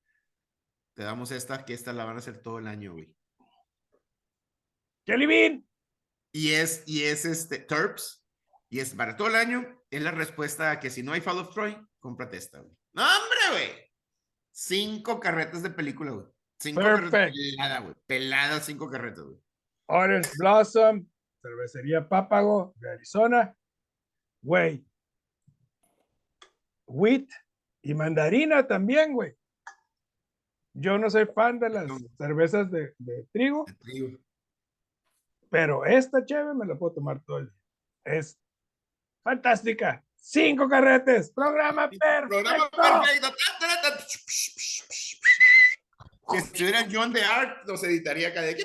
te 0.94 1.04
damos 1.04 1.32
esta, 1.32 1.66
que 1.66 1.74
esta 1.74 1.94
la 1.94 2.06
van 2.06 2.18
a 2.18 2.20
hacer 2.20 2.42
todo 2.42 2.60
el 2.60 2.68
año, 2.68 2.94
güey. 2.94 3.16
Jelly 5.06 5.26
Bean. 5.26 5.68
Y 6.32 6.52
es, 6.52 6.84
y 6.86 7.04
es 7.04 7.26
este, 7.26 7.58
Terps. 7.58 8.24
Y 8.70 8.80
es 8.80 8.94
para 8.94 9.16
todo 9.16 9.30
el 9.30 9.36
año. 9.36 9.84
Es 9.90 10.04
la 10.04 10.12
respuesta 10.12 10.70
a 10.70 10.80
que 10.80 10.92
si 10.92 11.02
no 11.02 11.14
hay 11.14 11.22
Fall 11.22 11.40
of 11.40 11.52
Troy, 11.54 11.76
cómprate 12.00 12.38
esta, 12.38 12.60
güey. 12.60 12.76
¡No, 12.94 13.04
hombre, 13.04 13.40
güey! 13.52 13.92
Cinco 14.52 15.20
carretas 15.20 15.64
de 15.64 15.70
película, 15.70 16.12
güey. 16.12 16.26
Cinco 16.60 16.82
carretas 16.82 17.32
pelada, 17.32 17.80
güey. 17.80 17.96
Pelada, 18.06 18.60
cinco 18.60 18.90
carretas, 18.90 19.24
güey. 19.24 19.40
Orange 19.88 20.32
Blossom, 20.38 21.08
Cervecería 21.42 22.08
Pápago 22.08 22.74
de 22.78 22.92
Arizona. 22.92 23.56
Güey. 24.42 24.86
Wheat 26.88 27.30
y 27.82 27.94
mandarina 27.94 28.68
también, 28.68 29.14
güey. 29.14 29.36
Yo 30.74 30.98
no 30.98 31.10
soy 31.10 31.26
fan 31.26 31.60
de 31.60 31.70
las 31.70 31.92
cervezas 32.18 32.70
de, 32.72 32.94
trigo, 33.32 33.66
pero 35.50 35.86
esta 35.86 36.24
chévere 36.24 36.54
me 36.54 36.66
la 36.66 36.78
puedo 36.78 36.94
tomar 36.94 37.22
todo 37.24 37.40
el 37.40 37.50
día. 37.50 37.60
Es 38.06 38.40
fantástica. 39.24 40.06
Cinco 40.20 40.68
carretes. 40.68 41.32
Programa 41.32 41.90
perfecto. 41.90 42.28
Programa 42.30 42.70
perfecto. 42.70 43.34
Si 46.32 46.38
estuviera 46.38 46.86
John 46.92 47.12
de 47.12 47.24
Art, 47.24 47.66
nos 47.68 47.84
editaría 47.84 48.28
acá 48.28 48.42
de 48.42 48.52
aquí. 48.52 48.64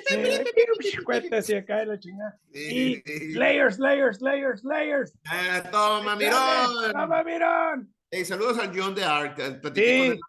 Sí, 1.41 1.55
acá 1.55 1.77
de 1.77 1.85
la 1.87 1.99
chingada. 1.99 2.39
Y 2.53 3.01
layers, 3.33 3.79
layers, 3.79 4.21
layers, 4.21 4.63
layers. 4.63 5.13
Ah, 5.25 5.63
toma, 5.71 6.15
mirón. 6.15 6.91
Toma, 6.91 7.23
mirón. 7.23 7.91
Hey, 8.11 8.23
saludos 8.23 8.59
al 8.59 8.71
John 8.77 8.93
de 8.93 9.03
Art. 9.03 9.39
Sí. 9.73 10.19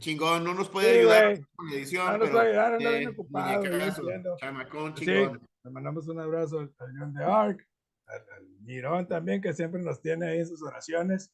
Chingón, 0.00 0.44
no 0.44 0.54
nos 0.54 0.68
puede 0.68 1.00
ayudar 1.00 1.40
con 1.56 1.68
la 1.68 1.74
edición. 1.74 2.06
No 2.06 2.18
nos 2.18 2.30
puede 2.30 2.48
ayudar, 2.48 2.74
anda 2.74 2.90
bien 2.90 3.08
ocupado. 3.10 4.36
Chamacón, 4.38 4.94
chingón. 4.94 5.40
le 5.64 5.70
mandamos 5.70 6.06
un 6.08 6.20
abrazo 6.20 6.60
al 6.60 6.92
John 6.98 7.12
de 7.14 7.24
Arc, 7.24 7.66
al, 8.08 8.30
al 8.30 8.48
Mirón 8.60 9.06
también, 9.06 9.40
que 9.40 9.52
siempre 9.52 9.80
nos 9.80 10.00
tiene 10.00 10.28
ahí 10.28 10.38
en 10.40 10.46
sus 10.46 10.62
oraciones. 10.62 11.32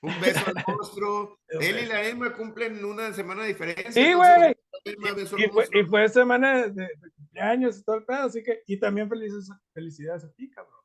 Un 0.01 0.21
beso 0.21 0.39
al 0.47 0.55
monstruo. 0.67 1.39
Él 1.47 1.79
y 1.79 1.85
la 1.85 2.07
Emma 2.07 2.33
cumplen 2.33 2.83
una 2.83 3.13
semana 3.13 3.43
de 3.43 3.49
diferencia. 3.49 3.91
Sí, 3.91 4.13
güey. 4.13 4.55
Y, 4.83 5.83
fue, 5.85 6.09
semana 6.09 6.67
de, 6.67 6.89
cumpleaños 7.15 7.79
y 7.79 7.83
todo 7.83 7.95
el 7.97 8.05
pedo, 8.05 8.23
así 8.23 8.43
que, 8.43 8.61
y 8.67 8.79
también 8.79 9.09
felices, 9.09 9.49
felicidades 9.73 10.25
a 10.25 10.31
ti, 10.33 10.49
cabrón, 10.51 10.81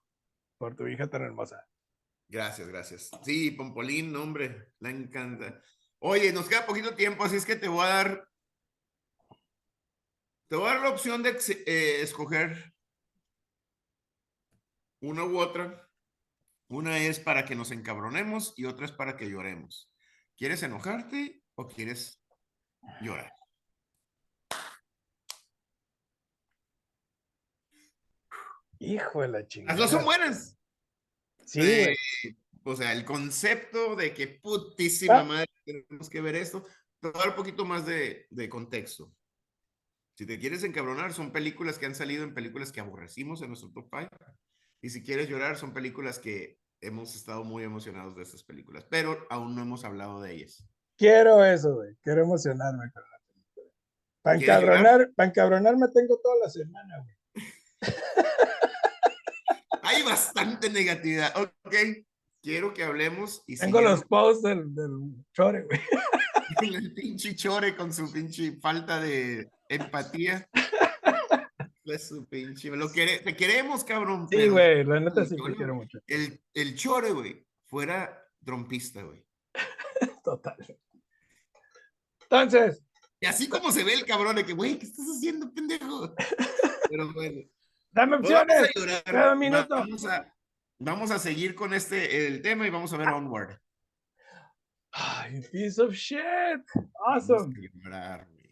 por 0.59 0.75
tu 0.75 0.87
hija 0.87 1.07
tan 1.07 1.23
hermosa. 1.23 1.67
Gracias, 2.29 2.69
gracias. 2.69 3.11
Sí, 3.23 3.51
Pompolín, 3.51 4.15
hombre, 4.17 4.73
la 4.79 4.91
encanta. 4.91 5.63
Oye, 5.99 6.33
nos 6.33 6.49
queda 6.49 6.65
poquito 6.65 6.95
tiempo, 6.95 7.25
así 7.25 7.37
es 7.37 7.45
que 7.45 7.57
te 7.57 7.69
voy 7.69 7.85
a 7.85 7.89
dar, 7.89 8.29
te 10.49 10.57
voy 10.57 10.67
a 10.67 10.75
dar 10.75 10.81
la 10.81 10.91
opción 10.91 11.23
de 11.23 11.37
eh, 11.67 12.01
escoger 12.01 12.73
una 15.01 15.25
u 15.25 15.39
otra. 15.39 15.89
Una 16.69 16.99
es 16.99 17.19
para 17.19 17.45
que 17.45 17.57
nos 17.57 17.73
encabronemos 17.73 18.55
y 18.57 18.65
otra 18.67 18.87
es 18.87 18.93
para 18.93 19.17
que 19.17 19.29
lloremos. 19.29 19.91
¿Quieres 20.37 20.63
enojarte 20.63 21.43
o 21.57 21.67
quieres 21.67 22.23
llorar? 23.01 23.33
Hijo 28.79 29.23
de 29.23 29.29
la 29.29 29.47
chingada. 29.47 29.79
Las 29.79 29.81
dos 29.81 29.91
son 29.91 30.05
buenas. 30.05 30.57
Sí. 31.45 31.61
Eh, 31.61 31.97
o 32.63 32.77
sea, 32.77 32.93
el 32.93 33.05
concepto 33.05 33.97
de 33.97 34.15
que 34.15 34.29
putísima 34.29 35.21
ah. 35.21 35.25
madre 35.25 35.51
tenemos 35.65 36.09
que 36.09 36.21
ver 36.21 36.37
esto, 36.37 36.65
te 37.01 37.09
voy 37.09 37.17
a 37.17 37.19
dar 37.19 37.29
un 37.31 37.37
poquito 37.37 37.65
más 37.65 37.85
de, 37.85 38.27
de, 38.31 38.49
contexto. 38.49 39.13
Si 40.15 40.25
te 40.25 40.39
quieres 40.39 40.63
encabronar, 40.63 41.13
son 41.13 41.33
películas 41.33 41.79
que 41.79 41.87
han 41.87 41.95
salido 41.95 42.25
en 42.25 42.35
películas 42.35 42.73
que 42.73 42.81
aborrecimos 42.81 43.43
en 43.43 43.49
nuestro 43.49 43.71
top 43.71 43.89
5. 43.91 44.09
Y 44.83 44.91
si 44.91 45.03
quieres 45.03 45.29
llorar, 45.29 45.57
son 45.57 45.73
películas 45.73 46.19
que 46.19 46.59
hemos 46.81 47.15
estado 47.15 47.45
muy 47.45 47.65
emocionados 47.65 48.17
de 48.17 48.23
estas 48.23 48.43
películas, 48.43 48.87
pero 48.89 49.27
aún 49.29 49.55
no 49.55 49.63
hemos 49.63 49.85
hablado 49.85 50.23
de 50.23 50.35
ellas. 50.35 50.65
Quiero 50.97 51.45
eso, 51.45 51.75
güey. 51.75 51.95
Quiero 52.03 52.23
emocionarme 52.23 52.91
con 52.93 53.03
la 53.03 53.19
película. 53.29 53.73
Para 54.23 54.37
encabronar, 54.37 55.11
para 55.15 55.29
encabronarme 55.29 55.87
tengo 55.95 56.19
toda 56.23 56.37
la 56.43 56.51
semana, 56.51 57.03
güey. 57.03 57.15
Hay 59.83 60.03
bastante 60.03 60.71
negatividad. 60.71 61.35
Ok, 61.37 61.75
quiero 62.43 62.73
que 62.73 62.85
hablemos. 62.85 63.43
Y 63.47 63.57
tengo 63.57 63.81
los 63.81 64.05
posts 64.05 64.43
del, 64.43 64.75
del 64.75 65.15
chore, 65.33 65.63
güey. 65.63 65.81
El 66.63 66.93
pinche 66.93 67.35
chore 67.37 67.77
con 67.77 67.93
su 67.93 68.13
pinche 68.13 68.59
falta 68.61 69.01
de 69.01 69.49
empatía 69.69 70.49
su 71.99 72.27
pinche. 72.29 72.71
Lo 72.71 72.91
te 72.91 73.37
queremos, 73.37 73.85
cabrón. 73.85 74.29
Sí, 74.29 74.49
güey, 74.49 74.85
la 74.85 75.01
neta 75.01 75.25
sí 75.25 75.37
te 75.37 75.55
quiero 75.57 75.75
mucho. 75.75 75.99
El, 76.07 76.41
el 76.55 76.77
chore, 76.77 77.11
güey, 77.11 77.47
fuera 77.67 78.27
trompista, 78.45 79.03
güey. 79.03 79.25
Total. 80.25 80.57
Entonces. 82.23 82.83
Y 83.21 83.27
así 83.27 83.49
como 83.49 83.71
se 83.71 83.85
ve 83.85 83.95
el 83.95 84.07
cabrón 84.07 84.37
de 84.37 84.47
que, 84.47 84.55
güey, 84.55 84.79
¿qué 84.79 84.87
estás 84.87 85.07
haciendo, 85.15 85.53
pendejo? 85.53 86.15
Pero 86.91 87.13
bueno. 87.13 87.43
Dame 87.93 88.17
opciones. 88.17 88.71
Cada 89.05 89.35
minuto. 89.35 89.75
Vamos 89.75 90.07
a, 90.07 90.35
vamos 90.79 91.11
a 91.11 91.19
seguir 91.19 91.55
con 91.55 91.75
este 91.75 92.27
el 92.27 92.41
tema 92.41 92.67
y 92.67 92.71
vamos 92.71 92.93
a 92.93 92.97
ver 92.97 93.09
Onward. 93.09 93.59
Ay, 94.93 95.43
piece 95.53 95.81
of 95.81 95.93
shit. 95.93 96.21
Awesome. 97.07 97.55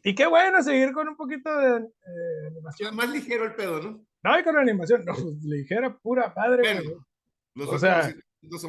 Y 0.09 0.15
qué 0.15 0.27
bueno 0.27 0.63
seguir 0.63 0.93
con 0.93 1.07
un 1.07 1.17
poquito 1.17 1.55
de 1.55 1.81
eh, 1.81 2.47
animación. 2.47 2.97
Más 2.97 3.11
ligero 3.11 3.45
el 3.45 3.55
pedo, 3.55 3.83
¿no? 3.83 4.07
No, 4.23 4.41
y 4.41 4.43
con 4.43 4.57
animación, 4.57 5.05
no, 5.05 5.13
ligera, 5.43 5.99
pura 5.99 6.33
padre. 6.33 6.83
o 7.55 7.79
sea, 7.79 8.15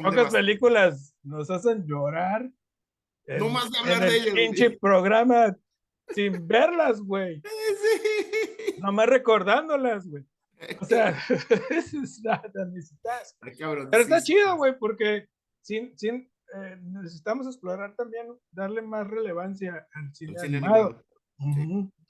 pocas 0.02 0.34
películas 0.34 1.16
nos 1.22 1.50
hacen 1.50 1.86
llorar. 1.86 2.46
no 3.26 3.48
más 3.48 3.70
de 3.70 3.78
hablar 3.78 4.00
de 4.00 4.16
ellas. 4.16 4.34
pinche 4.34 4.70
programa 4.78 5.56
sin 6.08 6.46
verlas, 6.46 7.00
güey. 7.00 7.40
Sí. 7.80 8.74
Nomás 8.82 9.06
recordándolas, 9.06 10.06
güey. 10.06 10.26
O 10.78 10.84
sea, 10.84 11.18
es 11.70 12.20
nada, 12.22 12.50
necesitas. 12.70 13.34
Pero 13.40 13.90
está 13.98 14.20
chido, 14.20 14.56
güey, 14.56 14.78
porque 14.78 15.26
sin, 15.62 15.96
sin, 15.96 16.30
eh, 16.54 16.76
necesitamos 16.82 17.46
explorar 17.46 17.94
también, 17.96 18.26
darle 18.50 18.82
más 18.82 19.06
relevancia 19.06 19.86
al 19.94 20.14
cine, 20.14 20.38
animado. 20.38 21.02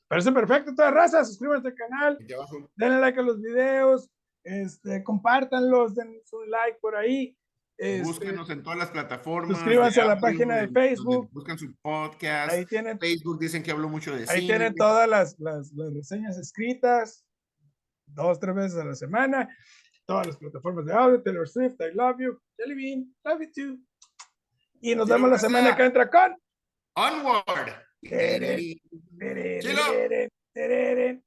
Parece 0.08 0.32
perfecto, 0.32 0.74
toda 0.74 0.90
raza. 0.90 1.24
Suscríbanse 1.24 1.68
al 1.68 1.74
canal. 1.74 2.18
Denle 2.76 3.00
like 3.00 3.20
a 3.20 3.22
los 3.22 3.40
videos. 3.40 4.10
Este, 4.42 5.04
compártanlos, 5.04 5.94
den 5.94 6.20
su 6.24 6.42
like 6.44 6.78
por 6.80 6.96
ahí. 6.96 7.36
Este, 7.76 8.02
Búsquenos 8.02 8.50
en 8.50 8.62
todas 8.62 8.78
las 8.78 8.90
plataformas. 8.90 9.56
Suscríbanse 9.56 10.00
a 10.00 10.06
la 10.06 10.18
página 10.18 10.56
de 10.56 10.68
Facebook. 10.68 11.30
Buscan 11.32 11.58
su 11.58 11.74
podcast. 11.80 12.52
Ahí 12.52 12.66
tienen, 12.66 12.98
Facebook 12.98 13.38
dicen 13.38 13.62
que 13.62 13.70
hablo 13.70 13.88
mucho 13.88 14.14
de 14.14 14.26
Ahí 14.28 14.46
tienen 14.46 14.74
todas 14.74 15.08
las, 15.08 15.38
las, 15.38 15.72
las, 15.72 15.94
reseñas 15.94 16.36
escritas, 16.36 17.24
dos, 18.06 18.38
tres 18.38 18.54
veces 18.54 18.78
a 18.78 18.84
la 18.84 18.94
semana. 18.94 19.48
Todas 20.04 20.26
las 20.26 20.36
plataformas 20.36 20.84
de 20.86 20.92
audio, 20.92 21.22
Taylor 21.22 21.48
Swift, 21.48 21.80
I 21.80 21.94
love 21.94 22.16
you, 22.18 22.38
Jelly 22.58 22.74
Bean, 22.74 23.14
love 23.24 23.40
you 23.40 23.50
too. 23.54 23.78
Y 24.82 24.94
nos 24.94 25.08
vemos 25.08 25.30
la 25.30 25.38
semana 25.38 25.76
que 25.76 25.84
entra 25.84 26.10
con 26.10 26.36
Onward. 26.96 27.89
Ce 28.04 29.72
l'ho! 29.74 31.18